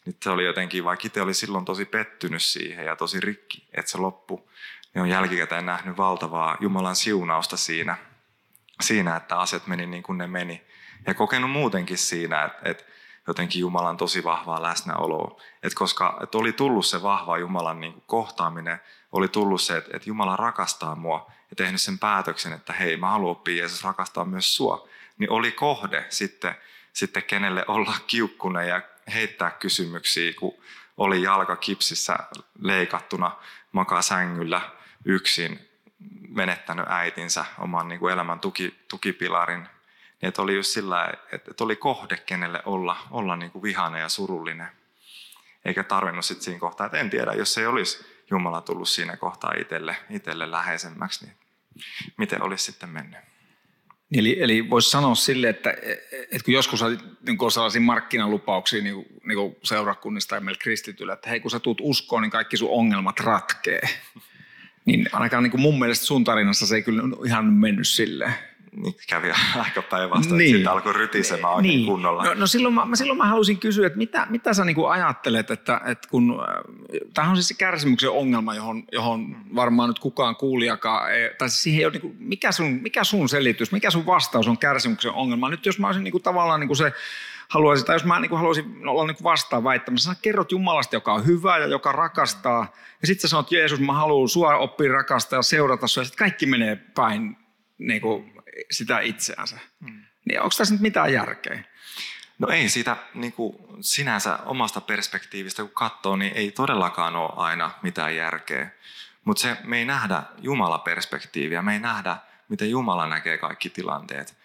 Nyt 0.05 0.23
se 0.23 0.29
oli 0.29 0.45
jotenkin, 0.45 0.83
vaikka 0.83 1.07
itse 1.07 1.21
oli 1.21 1.33
silloin 1.33 1.65
tosi 1.65 1.85
pettynyt 1.85 2.41
siihen 2.41 2.85
ja 2.85 2.95
tosi 2.95 3.19
rikki, 3.19 3.67
että 3.73 3.91
se 3.91 3.97
loppu, 3.97 4.49
niin 4.93 5.01
on 5.01 5.09
jälkikäteen 5.09 5.65
nähnyt 5.65 5.97
valtavaa 5.97 6.57
Jumalan 6.59 6.95
siunausta 6.95 7.57
siinä, 7.57 7.97
siinä, 8.81 9.15
että 9.15 9.39
asiat 9.39 9.67
meni 9.67 9.85
niin 9.85 10.03
kuin 10.03 10.17
ne 10.17 10.27
meni. 10.27 10.61
Ja 11.07 11.13
kokenut 11.13 11.51
muutenkin 11.51 11.97
siinä, 11.97 12.43
että, 12.43 12.59
että 12.65 12.83
jotenkin 13.27 13.59
Jumalan 13.59 13.97
tosi 13.97 14.23
vahvaa 14.23 14.63
läsnäoloa. 14.63 15.41
Et 15.63 15.73
koska 15.73 16.19
et 16.23 16.35
oli 16.35 16.53
tullut 16.53 16.85
se 16.85 17.01
vahva 17.01 17.37
Jumalan 17.37 17.79
niin 17.79 17.93
kuin 17.93 18.03
kohtaaminen, 18.07 18.79
oli 19.11 19.27
tullut 19.27 19.61
se, 19.61 19.77
että, 19.77 19.89
että 19.93 20.09
Jumala 20.09 20.35
rakastaa 20.35 20.95
mua 20.95 21.31
ja 21.49 21.55
tehnyt 21.55 21.81
sen 21.81 21.99
päätöksen, 21.99 22.53
että 22.53 22.73
hei, 22.73 22.97
mä 22.97 23.09
haluan 23.09 23.31
oppia 23.31 23.55
Jeesus 23.55 23.83
rakastaa 23.83 24.25
myös 24.25 24.55
sua. 24.55 24.87
Niin 25.17 25.31
oli 25.31 25.51
kohde 25.51 26.05
sitten, 26.09 26.55
sitten 26.93 27.23
kenelle 27.23 27.65
olla 27.67 27.95
kiukkunen 28.07 28.67
ja 28.67 28.81
heittää 29.13 29.51
kysymyksiä, 29.51 30.33
kun 30.39 30.53
oli 30.97 31.21
jalka 31.21 31.55
kipsissä 31.55 32.17
leikattuna, 32.61 33.31
makaa 33.71 34.01
sängyllä 34.01 34.61
yksin, 35.05 35.69
menettänyt 36.27 36.85
äitinsä, 36.89 37.45
oman 37.59 37.87
niin 37.87 37.99
kuin 37.99 38.13
elämän 38.13 38.39
tuki, 38.39 38.79
tukipilarin. 38.87 39.59
Niin 40.21 40.29
että 40.29 40.41
oli 40.41 40.55
just 40.55 40.69
sillä, 40.69 41.05
että, 41.33 41.51
että 41.51 41.63
oli 41.63 41.75
kohde, 41.75 42.17
kenelle 42.17 42.61
olla, 42.65 42.97
olla 43.11 43.35
niin 43.35 43.51
kuin 43.51 43.63
vihainen 43.63 44.01
ja 44.01 44.09
surullinen. 44.09 44.67
Eikä 45.65 45.83
tarvinnut 45.83 46.25
sitten 46.25 46.43
siinä 46.43 46.59
kohtaa, 46.59 46.85
että 46.85 46.97
en 46.97 47.09
tiedä, 47.09 47.33
jos 47.33 47.57
ei 47.57 47.65
olisi 47.65 48.05
Jumala 48.31 48.61
tullut 48.61 48.89
siinä 48.89 49.17
kohtaa 49.17 49.53
itselle, 49.59 49.95
itselle 50.09 50.51
läheisemmäksi, 50.51 51.25
niin 51.25 51.35
miten 52.17 52.41
olisi 52.41 52.63
sitten 52.63 52.89
mennyt. 52.89 53.19
Eli, 54.17 54.37
eli 54.43 54.69
voisi 54.69 54.89
sanoa 54.89 55.15
sille, 55.15 55.49
että, 55.49 55.73
että 56.11 56.45
kun 56.45 56.53
joskus 56.53 56.81
niin 57.25 57.37
on 57.39 57.51
sellaisia 57.51 57.81
markkinalupauksia 57.81 58.83
niin, 58.83 59.05
niin 59.23 59.55
seurakunnista 59.63 60.35
ja 60.35 60.41
meillä 60.41 60.59
kristityllä, 60.59 61.13
että 61.13 61.29
hei 61.29 61.39
kun 61.39 61.51
sä 61.51 61.59
tuut 61.59 61.77
uskoon, 61.81 62.21
niin 62.21 62.31
kaikki 62.31 62.57
sun 62.57 62.69
ongelmat 62.71 63.19
ratkee. 63.19 63.81
Niin 64.85 65.09
ainakaan 65.11 65.43
niin 65.43 65.51
kuin 65.51 65.61
mun 65.61 65.79
mielestä 65.79 66.05
sun 66.05 66.23
tarinassa 66.23 66.67
se 66.67 66.75
ei 66.75 66.83
kyllä 66.83 67.03
ihan 67.25 67.45
mennyt 67.45 67.87
silleen 67.87 68.33
niin 68.75 68.95
kävi 69.09 69.31
aika 69.65 69.81
päinvastoin, 69.81 70.37
niin. 70.37 70.55
sitten 70.55 70.71
alkoi 70.71 70.93
rytisemään 70.93 71.53
oikein 71.53 71.77
niin. 71.77 71.85
kunnolla. 71.85 72.23
No, 72.23 72.33
no 72.33 72.47
silloin, 72.47 72.73
mä, 72.73 72.87
silloin 72.93 73.17
mä 73.17 73.25
halusin 73.25 73.59
kysyä, 73.59 73.87
että 73.87 73.97
mitä, 73.97 74.27
mitä 74.29 74.53
sä 74.53 74.65
niinku 74.65 74.85
ajattelet, 74.85 75.51
että, 75.51 75.81
että 75.85 76.07
kun, 76.09 76.39
äh, 76.41 76.63
tämä 77.13 77.29
on 77.29 77.35
siis 77.35 77.47
se 77.47 77.53
kärsimyksen 77.53 78.09
ongelma, 78.09 78.55
johon, 78.55 78.83
johon 78.91 79.35
varmaan 79.55 79.89
nyt 79.89 79.99
kukaan 79.99 80.35
kuulijakaan, 80.35 81.13
ei, 81.13 81.29
tai 81.37 81.49
siis 81.49 81.63
siihen 81.63 81.79
ei 81.79 81.85
ole, 81.85 81.93
niinku, 81.93 82.15
mikä, 82.19 82.51
sun, 82.51 82.79
mikä 82.81 83.03
sun 83.03 83.29
selitys, 83.29 83.71
mikä 83.71 83.91
sun 83.91 84.05
vastaus 84.05 84.47
on 84.47 84.57
kärsimyksen 84.57 85.11
ongelma. 85.11 85.49
Nyt 85.49 85.65
jos 85.65 85.79
mä 85.79 85.87
olisin 85.87 86.03
niinku 86.03 86.19
tavallaan 86.19 86.59
niinku 86.59 86.75
se, 86.75 86.93
haluaisin, 87.49 87.85
tai 87.85 87.95
jos 87.95 88.05
mä 88.05 88.19
niin 88.19 88.37
haluaisin 88.37 88.87
olla 88.87 89.07
niin 89.07 89.23
vastaan 89.23 89.63
väittämässä, 89.63 90.13
sä 90.13 90.19
kerrot 90.21 90.51
Jumalasta, 90.51 90.95
joka 90.95 91.13
on 91.13 91.25
hyvä 91.25 91.57
ja 91.57 91.67
joka 91.67 91.91
rakastaa, 91.91 92.73
ja 93.01 93.07
sitten 93.07 93.21
sä 93.21 93.27
sanot, 93.27 93.51
Jeesus, 93.51 93.79
mä 93.79 93.93
haluan 93.93 94.29
sua 94.29 94.57
oppia 94.57 94.91
rakastaa 94.91 95.39
ja 95.39 95.43
seurata 95.43 95.87
sua, 95.87 96.01
ja 96.01 96.05
sitten 96.05 96.19
kaikki 96.25 96.45
menee 96.45 96.75
päin 96.75 97.37
niin 97.77 98.01
kuin 98.01 98.33
sitä 98.71 98.99
itseänsä. 98.99 99.59
Mm. 99.79 100.03
Niin 100.25 100.41
onko 100.41 100.55
tässä 100.57 100.73
nyt 100.73 100.81
mitään 100.81 101.13
järkeä? 101.13 101.63
No 102.39 102.47
ei 102.47 102.69
siitä 102.69 102.97
niin 103.13 103.33
kuin 103.33 103.55
sinänsä 103.81 104.39
omasta 104.45 104.81
perspektiivistä 104.81 105.61
kun 105.61 105.71
katsoo, 105.71 106.15
niin 106.15 106.33
ei 106.35 106.51
todellakaan 106.51 107.15
ole 107.15 107.29
aina 107.35 107.71
mitään 107.81 108.15
järkeä. 108.15 108.71
Mutta 109.25 109.41
se, 109.41 109.57
me 109.63 109.77
ei 109.77 109.85
nähdä 109.85 110.23
Jumala-perspektiiviä, 110.37 111.61
me 111.61 111.73
ei 111.73 111.79
nähdä, 111.79 112.17
miten 112.49 112.69
Jumala 112.69 113.07
näkee 113.07 113.37
kaikki 113.37 113.69
tilanteet. 113.69 114.37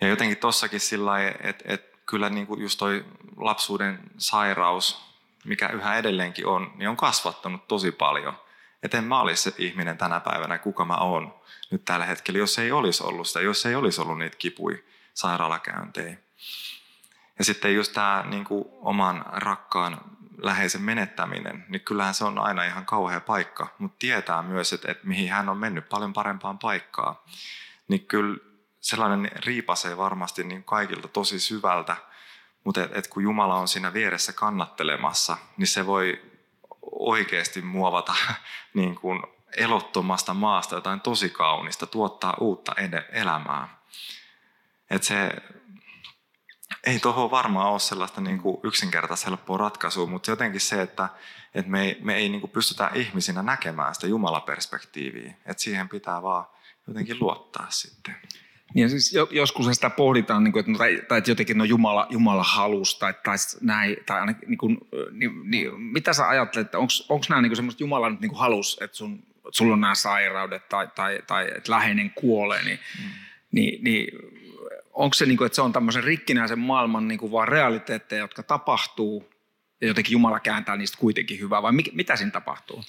Ja 0.00 0.08
jotenkin 0.08 0.38
tossakin 0.38 0.80
sillä 0.80 1.28
että 1.28 1.64
et 1.66 1.92
kyllä 2.06 2.30
niin 2.30 2.46
kuin 2.46 2.62
just 2.62 2.78
toi 2.78 3.04
lapsuuden 3.36 3.98
sairaus, 4.18 5.12
mikä 5.44 5.68
yhä 5.68 5.96
edelleenkin 5.96 6.46
on, 6.46 6.72
niin 6.76 6.88
on 6.88 6.96
kasvattanut 6.96 7.68
tosi 7.68 7.92
paljon. 7.92 8.38
Että 8.82 8.98
en 8.98 9.04
mä 9.04 9.20
olisi 9.20 9.42
se 9.42 9.54
ihminen 9.58 9.98
tänä 9.98 10.20
päivänä, 10.20 10.58
kuka 10.58 10.84
mä 10.84 10.96
oon 10.96 11.34
nyt 11.70 11.84
tällä 11.84 12.06
hetkellä, 12.06 12.38
jos 12.38 12.58
ei 12.58 12.72
olisi 12.72 13.04
ollut 13.04 13.26
sitä, 13.26 13.40
jos 13.40 13.66
ei 13.66 13.74
olisi 13.74 14.00
ollut 14.00 14.18
niitä 14.18 14.36
kipuja, 14.36 14.78
sairaalakäyntejä. 15.14 16.16
Ja 17.38 17.44
sitten 17.44 17.74
just 17.74 17.92
tämä 17.92 18.24
niin 18.28 18.44
kuin 18.44 18.64
oman 18.80 19.24
rakkaan 19.26 20.00
läheisen 20.38 20.82
menettäminen, 20.82 21.64
niin 21.68 21.80
kyllähän 21.80 22.14
se 22.14 22.24
on 22.24 22.38
aina 22.38 22.64
ihan 22.64 22.86
kauhea 22.86 23.20
paikka, 23.20 23.74
mutta 23.78 23.96
tietää 23.98 24.42
myös, 24.42 24.72
että, 24.72 24.90
että 24.90 25.06
mihin 25.06 25.30
hän 25.30 25.48
on 25.48 25.58
mennyt 25.58 25.88
paljon 25.88 26.12
parempaan 26.12 26.58
paikkaan. 26.58 27.16
Niin 27.88 28.06
kyllä 28.06 28.38
sellainen 28.80 29.30
riipasee 29.46 29.96
varmasti 29.96 30.44
niin 30.44 30.64
kaikilta 30.64 31.08
tosi 31.08 31.40
syvältä, 31.40 31.96
mutta 32.64 32.84
et, 32.84 32.96
et 32.96 33.08
kun 33.08 33.22
Jumala 33.22 33.54
on 33.54 33.68
siinä 33.68 33.92
vieressä 33.92 34.32
kannattelemassa, 34.32 35.36
niin 35.56 35.66
se 35.66 35.86
voi 35.86 36.31
oikeasti 37.08 37.62
muovata 37.62 38.14
niin 38.74 38.94
kuin 38.94 39.22
elottomasta 39.56 40.34
maasta 40.34 40.74
jotain 40.74 41.00
tosi 41.00 41.30
kaunista, 41.30 41.86
tuottaa 41.86 42.36
uutta 42.40 42.74
elämää. 43.12 43.68
Et 44.90 45.02
se 45.02 45.30
ei 46.86 46.98
tuohon 46.98 47.30
varmaan 47.30 47.70
ole 47.70 47.80
sellaista 47.80 48.20
niin 48.20 48.40
kuin 48.40 48.60
yksinkertaista 48.62 49.30
helppoa 49.30 49.58
ratkaisua, 49.58 50.06
mutta 50.06 50.30
jotenkin 50.30 50.60
se, 50.60 50.82
että, 50.82 51.08
että 51.54 51.70
me 51.70 51.82
ei, 51.82 51.98
me 52.00 52.14
ei 52.14 52.28
niin 52.28 52.40
kuin 52.40 52.50
pystytä 52.50 52.90
ihmisinä 52.94 53.42
näkemään 53.42 53.94
sitä 53.94 54.06
Jumala-perspektiiviä. 54.06 55.34
Että 55.46 55.62
siihen 55.62 55.88
pitää 55.88 56.22
vaan 56.22 56.46
jotenkin 56.86 57.16
luottaa 57.20 57.66
sitten. 57.68 58.16
Niin 58.74 58.90
siis 58.90 59.14
joskus 59.30 59.66
sitä 59.72 59.90
pohditaan, 59.90 60.44
niin 60.44 60.52
kuin, 60.52 60.60
että, 60.60 60.72
no, 60.72 60.78
tai, 60.78 61.02
tai 61.08 61.18
että 61.18 61.30
jotenkin 61.30 61.58
no 61.58 61.64
Jumala, 61.64 62.06
Jumala 62.10 62.42
halus 62.42 62.98
tai, 62.98 63.14
tai 63.24 63.36
näin, 63.60 63.96
tai 64.06 64.20
ainakin, 64.20 64.48
niin 64.48 64.58
kuin, 64.58 64.78
niin, 65.12 65.30
niin, 65.44 65.80
mitä 65.80 66.12
sä 66.12 66.28
ajattelet, 66.28 66.66
että 66.66 66.78
onko 66.78 67.24
nämä 67.28 67.42
niin 67.42 67.56
semmoista 67.56 67.82
Jumala 67.82 68.10
nyt 68.10 68.20
niin 68.20 68.34
halus, 68.36 68.78
että 68.80 68.96
sun 68.96 69.22
että 69.48 69.58
sulla 69.58 69.72
on 69.72 69.80
nämä 69.80 69.94
sairaudet 69.94 70.68
tai, 70.68 70.88
tai, 70.94 71.22
tai 71.26 71.48
että 71.56 71.72
läheinen 71.72 72.10
kuolee, 72.10 72.62
niin, 72.62 72.78
mm. 72.98 73.10
niin, 73.52 73.84
niin 73.84 74.08
onko 74.92 75.14
se, 75.14 75.26
niin 75.26 75.36
kuin, 75.36 75.46
että 75.46 75.56
se 75.56 75.62
on 75.62 75.72
tämmöisen 75.72 76.04
rikkinäisen 76.04 76.58
maailman 76.58 77.08
niin 77.08 77.18
kuin 77.18 77.32
vaan 77.32 77.48
realiteetteja, 77.48 78.20
jotka 78.20 78.42
tapahtuu 78.42 79.32
ja 79.80 79.86
jotenkin 79.86 80.12
Jumala 80.12 80.40
kääntää 80.40 80.76
niistä 80.76 80.98
kuitenkin 80.98 81.40
hyvää 81.40 81.62
vai 81.62 81.72
mitä 81.92 82.16
siinä 82.16 82.30
tapahtuu? 82.30 82.84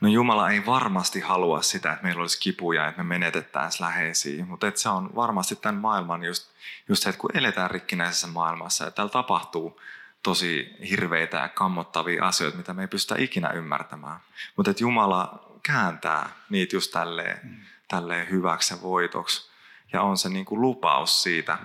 No 0.00 0.08
Jumala 0.08 0.50
ei 0.50 0.66
varmasti 0.66 1.20
halua 1.20 1.62
sitä, 1.62 1.92
että 1.92 2.04
meillä 2.04 2.20
olisi 2.20 2.40
kipuja, 2.40 2.88
että 2.88 3.02
me 3.02 3.08
menetettäisiin 3.08 3.84
läheisiä, 3.84 4.44
mutta 4.44 4.66
että 4.68 4.80
se 4.80 4.88
on 4.88 5.14
varmasti 5.14 5.56
tämän 5.56 5.80
maailman 5.80 6.24
just, 6.24 6.50
just 6.88 7.02
se, 7.02 7.08
että 7.08 7.20
kun 7.20 7.36
eletään 7.36 7.70
rikkinäisessä 7.70 8.26
maailmassa 8.26 8.84
ja 8.84 8.90
täällä 8.90 9.10
tapahtuu 9.10 9.80
tosi 10.22 10.76
hirveitä 10.90 11.36
ja 11.36 11.48
kammottavia 11.48 12.26
asioita, 12.26 12.58
mitä 12.58 12.74
me 12.74 12.82
ei 12.82 12.88
pystytä 12.88 13.22
ikinä 13.22 13.50
ymmärtämään. 13.50 14.20
Mutta 14.56 14.70
että 14.70 14.82
Jumala 14.82 15.46
kääntää 15.62 16.28
niitä 16.50 16.76
just 16.76 16.92
tälleen, 16.92 17.40
mm. 17.42 17.56
tälleen 17.88 18.30
hyväksi 18.30 18.74
ja 18.74 18.82
voitoksi. 18.82 19.50
Ja 19.92 20.02
on 20.02 20.18
se 20.18 20.28
niin 20.28 20.44
kuin 20.44 20.60
lupaus 20.60 21.22
siitä 21.22 21.58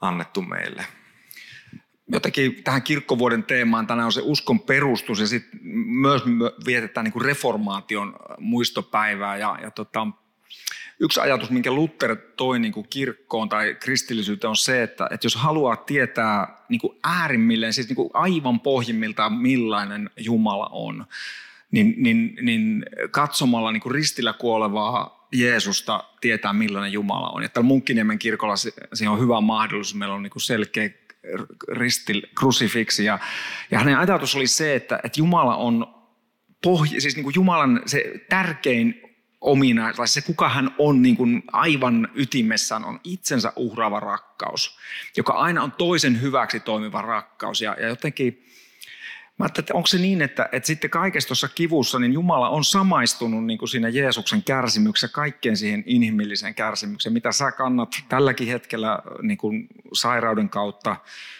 annettu 0.00 0.42
meille. 0.42 0.86
Jotenkin 2.12 2.64
tähän 2.64 2.82
kirkkovuoden 2.82 3.44
teemaan 3.44 3.86
tänään 3.86 4.06
on 4.06 4.12
se 4.12 4.20
uskon 4.24 4.60
perustus 4.60 5.20
ja 5.20 5.26
sitten 5.26 5.60
myös 5.86 6.22
vietetään 6.66 7.04
niin 7.04 7.12
kuin 7.12 7.24
reformaation 7.24 8.16
muistopäivää. 8.38 9.36
Ja, 9.36 9.58
ja 9.62 9.70
tota, 9.70 10.06
yksi 11.00 11.20
ajatus, 11.20 11.50
minkä 11.50 11.72
Luther 11.72 12.16
toi 12.16 12.58
niin 12.58 12.72
kuin 12.72 12.86
kirkkoon 12.90 13.48
tai 13.48 13.76
kristillisyyteen 13.80 14.48
on 14.48 14.56
se, 14.56 14.82
että, 14.82 15.08
että 15.10 15.26
jos 15.26 15.36
haluaa 15.36 15.76
tietää 15.76 16.56
niin 16.68 16.80
kuin 16.80 16.98
äärimmilleen, 17.04 17.72
siis 17.72 17.88
niin 17.88 17.96
kuin 17.96 18.10
aivan 18.14 18.60
pohjimmiltaan 18.60 19.32
millainen 19.32 20.10
Jumala 20.16 20.68
on, 20.72 21.06
niin, 21.70 21.94
niin, 21.96 22.38
niin 22.42 22.84
katsomalla 23.10 23.72
niin 23.72 23.80
kuin 23.80 23.94
ristillä 23.94 24.32
kuolevaa 24.32 25.28
Jeesusta 25.32 26.04
tietää, 26.20 26.52
millainen 26.52 26.92
Jumala 26.92 27.28
on. 27.28 27.42
Ja 27.42 27.48
täällä 27.48 27.68
Munkkiniemen 27.68 28.18
kirkolla 28.18 28.56
siihen 28.56 29.12
on 29.12 29.20
hyvä 29.20 29.40
mahdollisuus. 29.40 29.94
Meillä 29.94 30.14
on 30.14 30.22
niin 30.22 30.30
kuin 30.30 30.42
selkeä 30.42 30.90
ristil, 31.68 32.22
krusifiksi. 32.34 33.04
Ja, 33.04 33.18
ja 33.70 33.78
hänen 33.78 33.98
ajatus 33.98 34.36
oli 34.36 34.46
se, 34.46 34.74
että, 34.74 35.00
että 35.04 35.20
Jumala 35.20 35.56
on 35.56 35.94
pohja, 36.62 37.00
siis 37.00 37.16
niin 37.16 37.24
kuin 37.24 37.34
Jumalan 37.34 37.82
se 37.86 38.12
tärkein 38.28 39.02
omina, 39.40 39.92
tai 39.92 40.08
se 40.08 40.20
kuka 40.20 40.48
hän 40.48 40.74
on 40.78 41.02
niin 41.02 41.16
kuin 41.16 41.42
aivan 41.52 42.08
ytimessään, 42.14 42.84
on 42.84 43.00
itsensä 43.04 43.52
uhraava 43.56 44.00
rakkaus, 44.00 44.78
joka 45.16 45.32
aina 45.32 45.62
on 45.62 45.72
toisen 45.72 46.20
hyväksi 46.20 46.60
toimiva 46.60 47.02
rakkaus. 47.02 47.60
Ja, 47.60 47.76
ja 47.80 47.88
jotenkin 47.88 48.44
Mä 49.38 49.46
että 49.58 49.74
onko 49.74 49.86
se 49.86 49.98
niin, 49.98 50.22
että, 50.22 50.48
että 50.52 50.66
sitten 50.66 50.90
kaikessa 50.90 51.28
tuossa 51.28 51.48
kivussa, 51.48 51.98
niin 51.98 52.12
Jumala 52.12 52.48
on 52.48 52.64
samaistunut 52.64 53.44
niin 53.44 53.58
kuin 53.58 53.68
siinä 53.68 53.88
Jeesuksen 53.88 54.42
kärsimyksessä 54.42 55.14
kaikkeen 55.14 55.56
siihen 55.56 55.82
inhimilliseen 55.86 56.54
kärsimykseen, 56.54 57.12
mitä 57.12 57.32
sä 57.32 57.52
kannat 57.52 57.88
tälläkin 58.08 58.48
hetkellä 58.48 58.98
niin 59.22 59.38
kuin 59.38 59.68
sairauden 59.92 60.48
kautta 60.48 60.96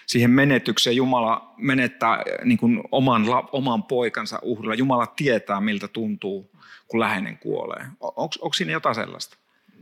siihen 0.07 0.31
menetykseen. 0.31 0.97
Jumala 0.97 1.55
menettää 1.57 2.23
niin 2.45 2.59
kuin 2.59 2.81
oman, 2.93 3.23
oman 3.53 3.83
poikansa 3.83 4.39
uhrilla. 4.43 4.75
Jumala 4.75 5.07
tietää, 5.07 5.61
miltä 5.61 5.89
tuntuu, 5.89 6.51
kun 6.89 7.01
läheinen 7.01 7.39
kuolee. 7.39 7.87
Onko 8.01 8.53
siinä 8.53 8.73
jotain 8.73 8.95
sellaista? 8.95 9.37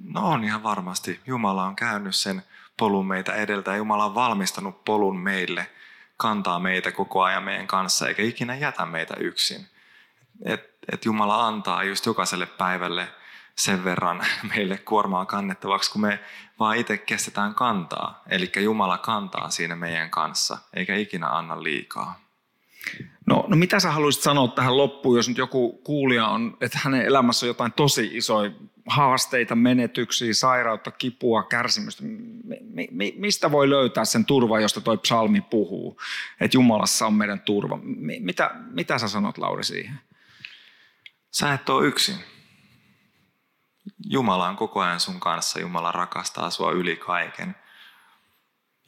No 0.05 0.29
on 0.29 0.45
ihan 0.45 0.63
varmasti. 0.63 1.21
Jumala 1.27 1.65
on 1.65 1.77
käynyt 1.77 2.15
sen 2.15 2.43
polun 2.77 3.07
meitä 3.07 3.35
edeltä 3.35 3.71
ja 3.71 3.77
Jumala 3.77 4.05
on 4.05 4.15
valmistanut 4.15 4.85
polun 4.85 5.19
meille– 5.19 5.67
kantaa 6.17 6.61
meitä 6.61 6.93
koko 6.93 7.23
ajan 7.23 7.43
meidän 7.43 7.67
kanssa 7.67 8.09
eikä 8.09 8.23
ikinä 8.23 8.55
jätä 8.57 8.87
meitä 8.87 9.15
yksin. 9.21 9.67
Et, 10.45 10.77
et 10.93 11.05
Jumala 11.05 11.47
antaa 11.47 11.85
just 11.85 12.07
jokaiselle 12.07 12.47
päivälle 12.47 13.09
sen 13.55 13.85
verran 13.85 14.27
meille 14.57 14.79
kuormaa 14.79 15.27
kannettavaksi, 15.27 15.93
kun 15.93 16.01
me 16.01 16.21
vaan 16.59 16.77
itse 16.77 16.99
kestetään 16.99 17.55
kantaa. 17.55 18.23
Eli 18.29 18.53
Jumala 18.57 18.99
kantaa 18.99 19.51
siinä 19.51 19.77
meidän 19.77 20.11
kanssa, 20.11 20.59
eikä 20.75 20.95
ikinä 20.95 21.29
anna 21.29 21.63
liikaa. 21.63 22.26
No, 23.27 23.45
no 23.49 23.57
mitä 23.57 23.81
sä 23.81 23.91
haluaisit 23.91 24.23
sanoa 24.23 24.49
tähän 24.49 24.77
loppuun, 24.77 25.17
jos 25.17 25.29
nyt 25.29 25.39
joku 25.39 25.81
kuulija 25.85 26.29
on, 26.29 26.57
että 26.61 26.79
hänen 26.83 27.03
elämässä 27.03 27.47
on 27.47 27.49
jotain 27.49 27.73
tosi 27.73 28.11
isoja 28.13 28.51
haasteita, 28.87 29.55
menetyksiä, 29.55 30.35
sairautta, 30.35 30.91
kipua, 30.91 31.43
kärsimystä. 31.43 32.03
Mi- 32.05 32.89
mi- 32.91 33.15
mistä 33.17 33.51
voi 33.51 33.71
löytää 33.71 34.05
sen 34.05 34.25
turvan, 34.25 34.63
josta 34.63 34.81
toi 34.81 34.99
psalmi 34.99 35.41
puhuu? 35.41 36.01
Että 36.41 36.57
Jumalassa 36.57 37.07
on 37.07 37.15
meidän 37.15 37.41
turva. 37.41 37.79
Mi- 37.83 38.21
mitä, 38.21 38.51
mitä 38.71 38.99
sä 38.99 39.09
sanot, 39.09 39.39
Lauri, 39.39 39.65
siihen? 39.65 40.01
Sä 41.31 41.55
et 41.55 41.69
ole 41.69 41.87
yksin. 41.87 42.17
Jumala 44.05 44.49
on 44.49 44.57
koko 44.57 44.81
ajan 44.81 45.01
sun 45.01 45.21
kanssa. 45.21 45.61
Jumala 45.61 45.93
rakastaa 45.93 46.51
sua 46.51 46.73
yli 46.73 46.97
kaiken. 46.97 47.57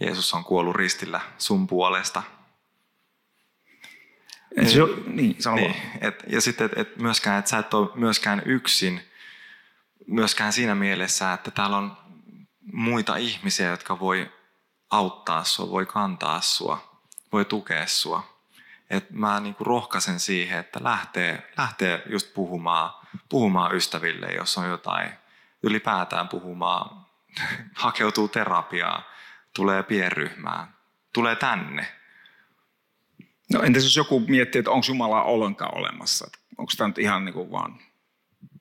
Jeesus 0.00 0.34
on 0.34 0.44
kuollut 0.44 0.76
ristillä 0.76 1.20
sun 1.38 1.66
puolesta– 1.66 2.22
et 4.62 4.68
se, 4.68 4.78
niin, 5.06 5.42
sano 5.42 5.56
niin, 5.56 5.76
et, 6.00 6.22
ja 6.26 6.40
sitten, 6.40 6.64
että 6.64 6.80
et 6.80 6.96
myöskään, 6.96 7.38
että 7.38 7.50
sä 7.50 7.58
et 7.58 7.74
ole 7.74 7.88
myöskään 7.94 8.42
yksin, 8.46 9.10
myöskään 10.06 10.52
siinä 10.52 10.74
mielessä, 10.74 11.32
että 11.32 11.50
täällä 11.50 11.76
on 11.76 11.96
muita 12.72 13.16
ihmisiä, 13.16 13.70
jotka 13.70 14.00
voi 14.00 14.32
auttaa 14.90 15.44
sua, 15.44 15.70
voi 15.70 15.86
kantaa 15.86 16.40
sua, 16.40 17.00
voi 17.32 17.44
tukea 17.44 17.86
sua. 17.86 18.38
Et 18.90 19.10
mä 19.10 19.40
niin 19.40 19.54
kuin 19.54 19.66
rohkaisen 19.66 20.20
siihen, 20.20 20.58
että 20.58 20.80
lähtee, 20.82 21.52
lähtee 21.56 22.02
just 22.06 22.34
puhumaan, 22.34 22.90
puhumaan 23.28 23.76
ystäville, 23.76 24.26
jos 24.26 24.58
on 24.58 24.68
jotain, 24.68 25.10
ylipäätään 25.62 26.28
puhumaan, 26.28 27.06
hakeutuu 27.74 28.28
terapiaan, 28.28 29.04
tulee 29.54 29.82
pienryhmään, 29.82 30.74
tulee 31.12 31.36
tänne– 31.36 31.92
No 33.52 33.62
entäs 33.62 33.84
jos 33.84 33.96
joku 33.96 34.20
miettii, 34.20 34.58
että 34.58 34.70
onko 34.70 34.86
Jumala 34.88 35.22
ollenkaan 35.22 35.78
olemassa? 35.78 36.30
Onko 36.58 36.72
tämä 36.76 36.88
nyt 36.88 36.98
ihan 36.98 37.24
niin 37.24 37.32
kuin 37.32 37.50
vaan 37.50 37.78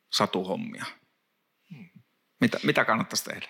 satuhommia? 0.09 0.85
Mitä, 2.41 2.59
mitä 2.63 2.85
kannattaisi 2.85 3.25
tehdä? 3.25 3.47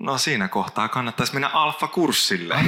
No 0.00 0.18
siinä 0.18 0.48
kohtaa 0.48 0.88
kannattaisi 0.88 1.32
mennä 1.32 1.48
alfa-kurssille. 1.48 2.56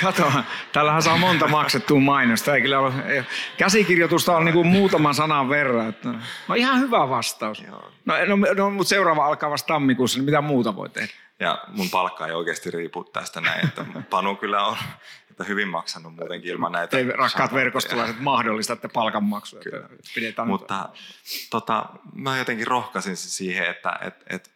Kato, 0.00 0.32
täällähän 0.72 1.02
saa 1.02 1.16
monta 1.16 1.48
maksettua 1.48 2.00
mainosta. 2.00 2.54
Ei 2.54 2.62
kyllä 2.62 2.78
ole, 2.78 2.92
ei, 3.06 3.22
käsikirjoitusta 3.56 4.36
on 4.36 4.44
niin 4.44 4.52
kuin 4.52 4.66
muutaman 4.66 5.14
sanan 5.14 5.48
verran. 5.48 5.88
Että, 5.88 6.08
no 6.48 6.54
ihan 6.54 6.80
hyvä 6.80 7.08
vastaus. 7.08 7.62
Joo. 7.62 7.92
No, 8.04 8.14
no, 8.26 8.36
no, 8.56 8.70
mutta 8.70 8.88
seuraava 8.88 9.26
alkaa 9.26 9.50
vasta 9.50 9.66
tammikuussa, 9.66 10.18
niin 10.18 10.24
mitä 10.24 10.40
muuta 10.40 10.76
voi 10.76 10.88
tehdä? 10.88 11.12
Ja 11.40 11.64
mun 11.68 11.90
palkka 11.90 12.26
ei 12.26 12.32
oikeasti 12.32 12.70
riipu 12.70 13.04
tästä 13.04 13.40
näin, 13.40 13.66
että 13.68 13.84
Panu 14.10 14.36
kyllä 14.36 14.66
on 14.66 14.76
että 15.40 15.48
hyvin 15.48 15.68
maksanut 15.68 16.14
muutenkin 16.14 16.50
ilman 16.50 16.72
näitä. 16.72 16.98
Ei 16.98 17.04
rakkaat 17.04 17.54
verkostolaiset 17.54 18.20
mahdollistatte 18.20 18.88
palkanmaksuja. 18.88 19.62
Pidetään 20.14 20.48
Mutta 20.48 20.88
tota, 21.50 21.86
mä 22.14 22.38
jotenkin 22.38 22.66
rohkaisin 22.66 23.16
siihen, 23.16 23.70
että 23.70 23.98
et, 24.00 24.14
et, 24.26 24.50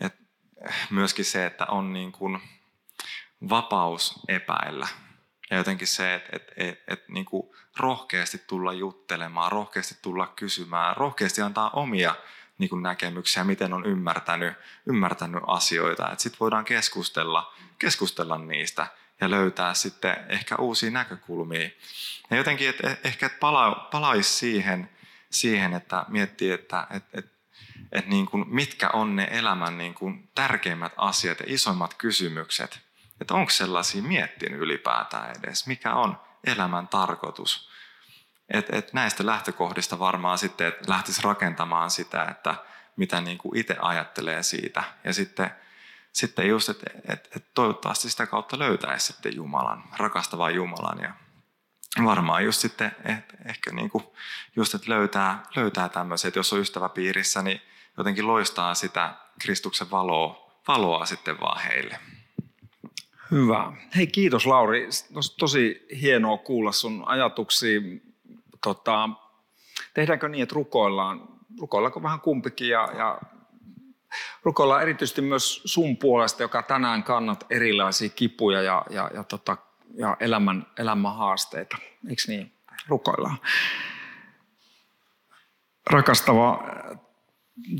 et, 0.00 0.14
myöskin 0.90 1.24
se, 1.24 1.46
että 1.46 1.66
on 1.66 1.92
niin 1.92 2.12
kuin 2.12 2.38
vapaus 3.48 4.20
epäillä. 4.28 4.88
Ja 5.50 5.56
jotenkin 5.56 5.86
se, 5.86 6.14
että 6.14 6.36
et, 6.36 6.52
et, 6.56 6.82
et, 6.88 7.08
niin 7.08 7.24
kuin 7.24 7.50
rohkeasti 7.76 8.38
tulla 8.46 8.72
juttelemaan, 8.72 9.52
rohkeasti 9.52 9.98
tulla 10.02 10.26
kysymään, 10.26 10.96
rohkeasti 10.96 11.42
antaa 11.42 11.70
omia 11.70 12.14
niin 12.58 12.70
kuin 12.70 12.82
näkemyksiä, 12.82 13.44
miten 13.44 13.72
on 13.72 13.86
ymmärtänyt, 13.86 14.54
ymmärtänyt 14.86 15.42
asioita. 15.46 16.14
Sitten 16.16 16.40
voidaan 16.40 16.64
keskustella, 16.64 17.52
keskustella 17.78 18.38
niistä 18.38 18.86
ja 19.20 19.30
löytää 19.30 19.74
sitten 19.74 20.16
ehkä 20.28 20.56
uusia 20.56 20.90
näkökulmia. 20.90 21.70
Ja 22.30 22.36
jotenkin, 22.36 22.68
että 22.68 22.96
ehkä 23.04 23.26
et 23.26 23.40
pala, 23.40 23.88
palaisi 23.92 24.34
siihen, 24.34 24.90
siihen, 25.30 25.74
että 25.74 26.04
miettii, 26.08 26.50
että 26.50 26.86
et, 26.90 27.04
et, 27.12 27.26
et 27.92 28.06
niin 28.06 28.26
kuin, 28.26 28.44
mitkä 28.48 28.90
on 28.90 29.16
ne 29.16 29.28
elämän 29.30 29.78
niin 29.78 29.94
kuin 29.94 30.30
tärkeimmät 30.34 30.92
asiat 30.96 31.40
ja 31.40 31.46
isoimmat 31.48 31.94
kysymykset. 31.94 32.80
Että 33.20 33.34
onko 33.34 33.50
sellaisia 33.50 34.02
miettinyt 34.02 34.60
ylipäätään 34.60 35.34
edes, 35.38 35.66
mikä 35.66 35.94
on 35.94 36.20
elämän 36.44 36.88
tarkoitus. 36.88 37.70
Et, 38.48 38.74
et 38.74 38.92
näistä 38.92 39.26
lähtökohdista 39.26 39.98
varmaan 39.98 40.38
sitten, 40.38 40.72
lähtisi 40.86 41.22
rakentamaan 41.22 41.90
sitä, 41.90 42.24
että 42.24 42.54
mitä 42.96 43.20
niin 43.20 43.38
kuin 43.38 43.58
itse 43.58 43.76
ajattelee 43.80 44.42
siitä. 44.42 44.84
Ja 45.04 45.12
sitten 45.12 45.50
sitten 46.12 46.48
just, 46.48 46.68
että 46.68 46.90
et, 47.08 47.28
et 47.36 47.44
toivottavasti 47.54 48.10
sitä 48.10 48.26
kautta 48.26 48.58
löytäisi 48.58 49.06
sitten 49.06 49.36
Jumalan, 49.36 49.84
rakastavan 49.96 50.54
Jumalan 50.54 50.98
ja 51.02 51.12
varmaan 52.04 52.44
just 52.44 52.60
sitten 52.60 52.92
et, 53.04 53.48
ehkä 53.48 53.72
niin 53.72 53.90
kuin 53.90 54.04
just, 54.56 54.74
että 54.74 54.90
löytää, 54.90 55.42
löytää 55.56 55.88
tämmöiset, 55.88 56.36
jos 56.36 56.52
on 56.52 56.60
ystäväpiirissä, 56.60 57.42
niin 57.42 57.60
jotenkin 57.96 58.26
loistaa 58.26 58.74
sitä 58.74 59.14
Kristuksen 59.40 59.90
valoa, 59.90 60.52
valoa 60.68 61.06
sitten 61.06 61.40
vaan 61.40 61.62
heille. 61.62 62.00
Hyvä. 63.30 63.72
Hei 63.96 64.06
kiitos 64.06 64.46
Lauri. 64.46 64.88
Tosi 65.38 65.86
hienoa 66.00 66.38
kuulla 66.38 66.72
sun 66.72 67.04
ajatuksia. 67.06 67.80
Tota, 68.64 69.08
tehdäänkö 69.94 70.28
niin, 70.28 70.42
että 70.42 70.54
rukoillaan? 70.54 71.28
Rukoillaanko 71.60 72.02
vähän 72.02 72.20
kumpikin 72.20 72.68
ja, 72.68 72.88
ja 72.96 73.20
rukoillaan 74.42 74.82
erityisesti 74.82 75.22
myös 75.22 75.62
sun 75.64 75.96
puolesta, 75.96 76.42
joka 76.42 76.62
tänään 76.62 77.02
kannat 77.02 77.46
erilaisia 77.50 78.08
kipuja 78.08 78.62
ja, 78.62 78.84
ja, 78.90 79.10
ja, 79.14 79.24
tota, 79.24 79.56
ja 79.94 80.16
elämän, 80.20 80.66
elämän 80.78 81.16
haasteita. 81.16 81.76
Eikö 82.08 82.22
niin? 82.28 82.52
Rukoillaan. 82.88 83.38
Rakastava 85.90 86.64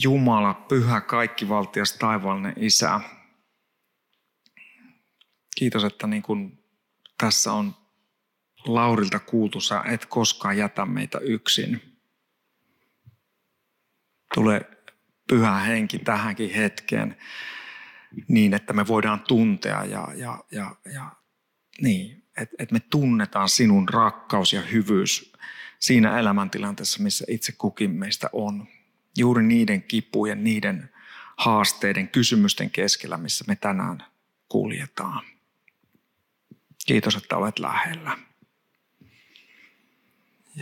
Jumala, 0.03 0.55
pyhä, 0.55 1.01
kaikkivaltias, 1.01 1.93
taivaallinen 1.93 2.55
Isä. 2.57 3.01
Kiitos, 5.57 5.85
että 5.85 6.07
niin 6.07 6.23
kun 6.23 6.59
tässä 7.19 7.53
on 7.53 7.75
Laurilta 8.67 9.19
kuultu, 9.19 9.61
sä 9.61 9.83
et 9.87 10.07
koskaan 10.07 10.57
jätä 10.57 10.87
meitä 10.87 11.19
yksin. 11.19 11.99
Tule 14.35 14.78
pyhä 15.29 15.59
henki 15.59 15.99
tähänkin 15.99 16.51
hetkeen 16.51 17.17
niin, 18.29 18.55
että 18.55 18.73
me 18.73 18.87
voidaan 18.87 19.21
tuntea 19.21 19.85
ja, 19.85 20.09
ja, 20.15 20.45
ja, 20.51 20.77
ja 20.95 21.11
niin, 21.81 22.25
että 22.37 22.57
et 22.59 22.73
me 22.73 22.81
tunnetaan 22.81 23.49
sinun 23.49 23.89
rakkaus 23.89 24.53
ja 24.53 24.63
hyvyys 24.63 25.33
siinä 25.79 26.19
elämäntilanteessa, 26.19 27.03
missä 27.03 27.25
itse 27.29 27.53
kukin 27.53 27.91
meistä 27.91 28.31
on. 28.33 28.69
Juuri 29.17 29.43
niiden 29.43 29.83
kipujen, 29.83 30.45
niiden 30.45 30.91
haasteiden, 31.37 32.09
kysymysten 32.09 32.71
keskellä, 32.71 33.17
missä 33.17 33.45
me 33.49 33.57
tänään 33.57 34.05
kuljetaan. 34.49 35.25
Kiitos, 36.87 37.17
että 37.17 37.37
olet 37.37 37.59
lähellä. 37.59 38.19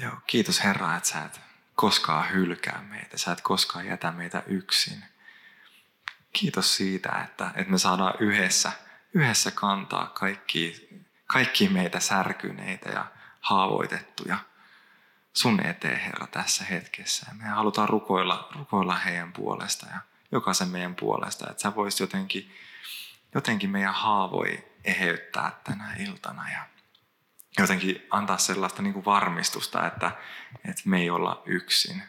Joo, 0.03 0.13
kiitos 0.27 0.65
Herra, 0.65 0.97
että 0.97 1.09
sä 1.09 1.25
et 1.25 1.41
koskaan 1.77 2.33
hylkää 2.33 2.83
meitä. 2.89 3.19
Sä 3.19 3.33
et 3.33 3.41
koskaan 3.41 3.87
jätä 3.87 4.13
meitä 4.13 4.43
yksin. 4.47 5.05
Kiitos 6.33 6.77
siitä, 6.77 7.23
että, 7.25 7.51
että 7.55 7.73
me 7.73 7.79
saadaan 7.79 8.15
yhdessä, 8.21 8.73
yhdessä 9.15 9.51
kantaa 9.51 10.07
kaikki, 10.07 10.89
kaikki 11.27 11.69
meitä 11.69 12.01
särkyneitä 12.01 12.89
ja 12.89 13.07
haavoitettuja 13.41 14.39
sun 15.33 15.67
eteen, 15.67 16.01
Herra, 16.01 16.27
tässä 16.27 16.65
hetkessä. 16.65 17.27
Me 17.33 17.45
halutaan 17.45 17.89
rukoilla, 17.89 18.49
rukoilla 18.57 18.95
heidän 18.95 19.33
puolesta 19.33 19.87
ja 19.87 20.01
jokaisen 20.33 20.69
meidän 20.69 20.95
puolesta, 20.95 21.51
että 21.51 21.63
sä 21.63 21.75
voisit 21.75 22.01
jotenkin, 22.01 22.55
jotenkin 23.35 23.71
meidän 23.71 23.95
haavoi 23.95 24.65
eheyttää 24.85 25.53
tänä 25.65 25.95
iltana 25.99 26.51
ja 26.51 26.76
jotenkin 27.59 28.07
antaa 28.11 28.39
sellaista 28.39 28.83
niin 28.83 28.93
kuin 28.93 29.05
varmistusta, 29.05 29.87
että, 29.87 30.11
että 30.65 30.83
me 30.85 31.01
ei 31.01 31.11
olla 31.11 31.43
yksin. 31.47 32.03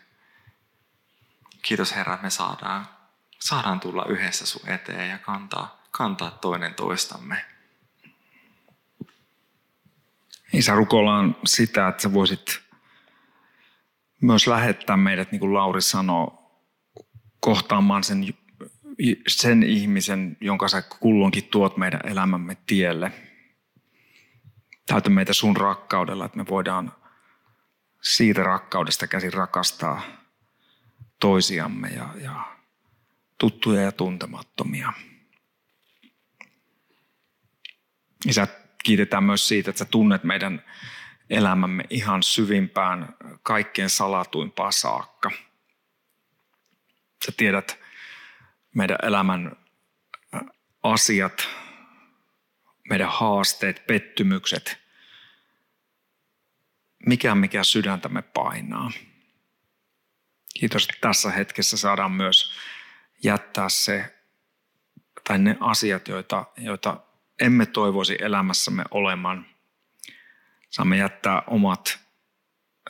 Kiitos 1.62 1.96
Herra, 1.96 2.14
että 2.14 2.24
me 2.24 2.30
saadaan, 2.30 2.88
saadaan 3.40 3.80
tulla 3.80 4.06
yhdessä 4.06 4.46
sun 4.46 4.70
eteen 4.70 5.10
ja 5.10 5.18
kantaa, 5.18 5.82
kantaa 5.92 6.32
toinen 6.32 6.74
toistamme. 6.74 7.46
Isä, 10.54 10.76
rukoillaan 10.76 11.36
sitä, 11.46 11.88
että 11.88 12.04
sä 12.04 12.14
voisit 12.14 12.62
myös 14.22 14.48
lähettää 14.48 14.98
meidät, 14.98 15.32
niin 15.32 15.40
kuin 15.40 15.54
Lauri 15.54 15.82
sanoo, 15.82 16.52
kohtaamaan 17.40 18.04
sen, 18.04 18.34
sen 19.28 19.64
ihmisen, 19.64 20.38
jonka 20.42 20.68
sä 20.68 20.82
kulloinkin 20.82 21.44
tuot 21.44 21.78
meidän 21.78 22.02
elämämme 22.04 22.58
tielle. 22.66 23.27
Täytä 24.88 25.10
meitä 25.10 25.34
sun 25.34 25.58
rakkaudella, 25.58 26.26
että 26.26 26.38
me 26.38 26.46
voidaan 26.50 26.94
siitä 28.02 28.44
rakkaudesta 28.44 29.08
käsin 29.08 29.34
rakastaa 29.34 30.02
toisiamme 31.20 31.88
ja, 31.88 32.10
ja 32.22 32.58
tuttuja 33.38 33.82
ja 33.82 33.92
tuntemattomia. 33.92 34.94
Isä, 38.26 38.48
kiitetään 38.84 39.24
myös 39.24 39.48
siitä, 39.48 39.70
että 39.70 39.80
sä 39.80 39.86
tunnet 39.86 40.24
meidän 40.24 40.64
elämämme 41.30 41.84
ihan 41.90 42.24
syvimpään, 42.24 43.16
kaikkein 43.44 43.90
salatuimpaan 43.90 44.74
saakka. 44.74 45.32
Sä 47.26 47.32
tiedät 47.38 47.80
meidän 48.76 48.98
elämän 49.04 49.56
asiat, 50.84 51.48
meidän 52.90 53.10
haasteet, 53.10 53.88
pettymykset, 53.88 54.78
mikä 57.06 57.36
mikä 57.36 57.64
sydäntämme 57.64 58.22
painaa. 58.22 58.92
Kiitos, 60.60 60.84
että 60.84 60.98
tässä 61.02 61.32
hetkessä 61.32 61.78
saadaan 61.78 62.12
myös 62.12 62.54
jättää 63.24 63.70
se, 63.70 64.16
tai 65.24 65.40
ne 65.40 65.58
asiat, 65.60 66.08
joita, 66.08 66.46
joita 66.58 67.04
emme 67.42 67.66
toivoisi 67.66 68.18
elämässämme 68.22 68.84
olemaan. 68.92 69.46
Saamme 70.70 70.98
jättää 70.98 71.42
omat 71.48 72.00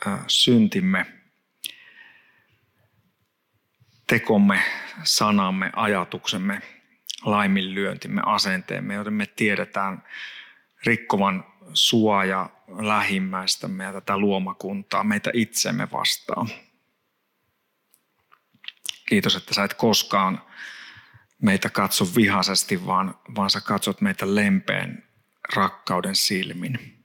ö, 0.06 0.10
syntimme, 0.26 1.06
tekomme, 4.06 4.62
sanamme, 5.02 5.70
ajatuksemme, 5.76 6.77
laiminlyöntimme, 7.24 8.22
asenteemme, 8.26 8.94
joten 8.94 9.12
me 9.12 9.26
tiedetään 9.26 10.02
rikkovan 10.86 11.44
sua 11.74 12.24
ja 12.24 12.50
lähimmäistämme 12.68 13.84
ja 13.84 13.92
tätä 13.92 14.18
luomakuntaa, 14.18 15.04
meitä 15.04 15.30
itsemme 15.34 15.88
vastaan. 15.92 16.48
Kiitos, 19.08 19.36
että 19.36 19.54
sä 19.54 19.64
et 19.64 19.74
koskaan 19.74 20.42
meitä 21.42 21.70
katso 21.70 22.04
vihaisesti, 22.16 22.86
vaan, 22.86 23.14
vaan 23.36 23.50
sä 23.50 23.60
katsot 23.60 24.00
meitä 24.00 24.34
lempeän 24.34 25.02
rakkauden 25.54 26.16
silmin. 26.16 26.97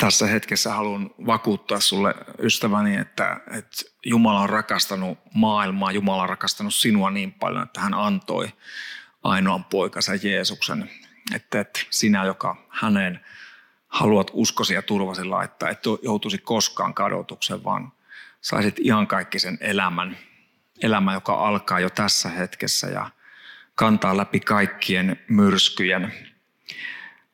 Tässä 0.00 0.26
hetkessä 0.26 0.72
haluan 0.72 1.10
vakuuttaa 1.26 1.80
sulle 1.80 2.14
ystäväni, 2.38 2.96
että, 2.96 3.40
että 3.50 3.82
Jumala 4.06 4.40
on 4.40 4.50
rakastanut 4.50 5.18
maailmaa, 5.34 5.92
Jumala 5.92 6.22
on 6.22 6.28
rakastanut 6.28 6.74
sinua 6.74 7.10
niin 7.10 7.32
paljon, 7.32 7.62
että 7.62 7.80
hän 7.80 7.94
antoi 7.94 8.52
ainoan 9.22 9.64
poikansa 9.64 10.12
Jeesuksen. 10.14 10.90
Että, 11.34 11.60
että 11.60 11.80
sinä, 11.90 12.24
joka 12.24 12.56
häneen 12.68 13.20
haluat 13.88 14.30
uskosi 14.32 14.74
ja 14.74 14.82
turvasi 14.82 15.24
laittaa, 15.24 15.68
et 15.68 15.82
joutuisi 16.02 16.38
koskaan 16.38 16.94
kadotukseen, 16.94 17.64
vaan 17.64 17.92
saisit 18.40 18.78
ihan 18.78 19.06
kaikki 19.06 19.38
sen 19.38 19.58
elämän, 19.60 20.18
elämä, 20.82 21.12
joka 21.12 21.34
alkaa 21.34 21.80
jo 21.80 21.90
tässä 21.90 22.28
hetkessä 22.28 22.86
ja 22.86 23.10
kantaa 23.74 24.16
läpi 24.16 24.40
kaikkien 24.40 25.20
myrskyjen. 25.28 26.33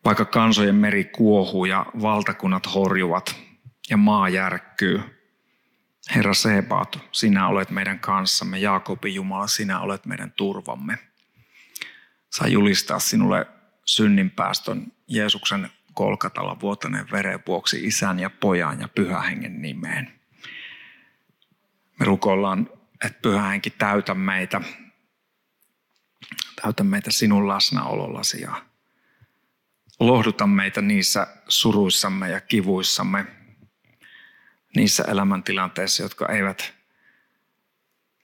Vaikka 0.04 0.24
kansojen 0.24 0.74
meri 0.74 1.04
kuohuu 1.04 1.64
ja 1.64 1.86
valtakunnat 2.02 2.74
horjuvat 2.74 3.36
ja 3.90 3.96
maa 3.96 4.28
järkkyy, 4.28 5.02
Herra 6.14 6.34
Sebaat, 6.34 6.98
sinä 7.12 7.48
olet 7.48 7.70
meidän 7.70 7.98
kanssamme. 7.98 8.58
Jaakobin 8.58 9.14
Jumala, 9.14 9.46
sinä 9.46 9.80
olet 9.80 10.06
meidän 10.06 10.32
turvamme. 10.32 10.98
Saa 12.30 12.48
julistaa 12.48 12.98
sinulle 12.98 13.46
synninpäästön 13.84 14.92
Jeesuksen 15.08 15.70
kolkatalla 15.94 16.60
vuotaneen 16.60 17.06
veren 17.12 17.40
vuoksi 17.46 17.84
isän 17.84 18.20
ja 18.20 18.30
pojan 18.30 18.80
ja 18.80 18.88
pyhän 18.88 19.24
hengen 19.24 19.62
nimeen. 19.62 20.20
Me 21.98 22.06
rukoillaan 22.06 22.68
että 23.04 23.18
pyhä 23.22 23.42
henki 23.42 23.70
täytä 23.70 24.14
meitä, 24.14 24.60
täytä 26.62 26.84
meitä 26.84 27.10
sinun 27.10 27.48
läsnäolollasi 27.48 28.40
ja 28.40 28.62
lohduta 30.00 30.46
meitä 30.46 30.82
niissä 30.82 31.26
suruissamme 31.48 32.28
ja 32.28 32.40
kivuissamme, 32.40 33.26
niissä 34.76 35.04
elämäntilanteissa, 35.08 36.02
jotka 36.02 36.26
eivät 36.28 36.74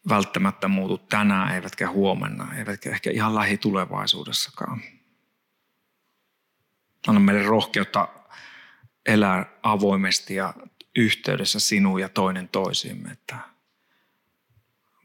välttämättä 0.08 0.68
muutu 0.68 0.98
tänään, 0.98 1.54
eivätkä 1.54 1.88
huomenna, 1.88 2.54
eivätkä 2.54 2.90
ehkä 2.90 3.10
ihan 3.10 3.34
lähitulevaisuudessakaan. 3.34 4.82
Anna 7.06 7.20
meille 7.20 7.42
rohkeutta 7.42 8.08
elää 9.06 9.46
avoimesti 9.62 10.34
ja 10.34 10.54
yhteydessä 10.96 11.60
sinuun 11.60 12.00
ja 12.00 12.08
toinen 12.08 12.48
toisiimme, 12.48 13.10
että 13.10 13.38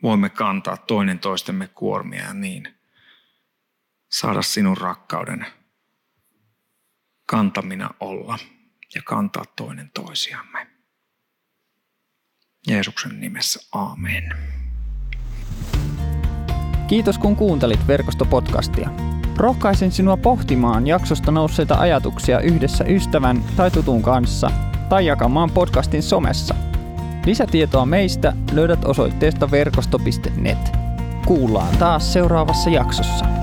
voimme 0.04 0.30
kantaa 0.30 0.78
toinen 0.78 1.20
toistemme 1.20 1.68
kuormia 1.68 2.24
ja 2.24 2.34
niin 2.34 2.76
saada 4.10 4.42
sinun 4.42 4.78
rakkauden 4.78 5.46
kantamina 7.32 7.89
olla 8.00 8.38
ja 8.96 9.02
kantaa 9.06 9.44
toinen 9.56 9.91
toisiamme. 9.94 10.67
Jeesuksen 12.67 13.20
nimessä, 13.20 13.60
amen. 13.72 14.34
Kiitos 16.88 17.17
kun 17.17 17.36
kuuntelit 17.36 17.88
verkostopodcastia. 17.88 18.89
Rohkaisen 19.38 19.91
sinua 19.91 20.17
pohtimaan 20.17 20.88
jaksosta 20.88 21.32
nousseita 21.32 21.76
ajatuksia 21.76 22.39
yhdessä 22.39 22.84
ystävän 22.84 23.44
tai 23.58 23.72
tutun 23.72 24.02
kanssa 24.02 24.52
tai 24.89 25.06
jakamaan 25.06 25.52
podcastin 25.52 26.04
somessa– 26.04 26.56
Lisätietoa 27.26 27.86
meistä 27.86 28.34
löydät 28.54 28.86
osoitteesta 28.86 29.52
verkosto.net. 29.52 30.58
Kuullaan 31.26 31.78
taas 31.78 32.13
seuraavassa 32.13 32.70
jaksossa. 32.70 33.41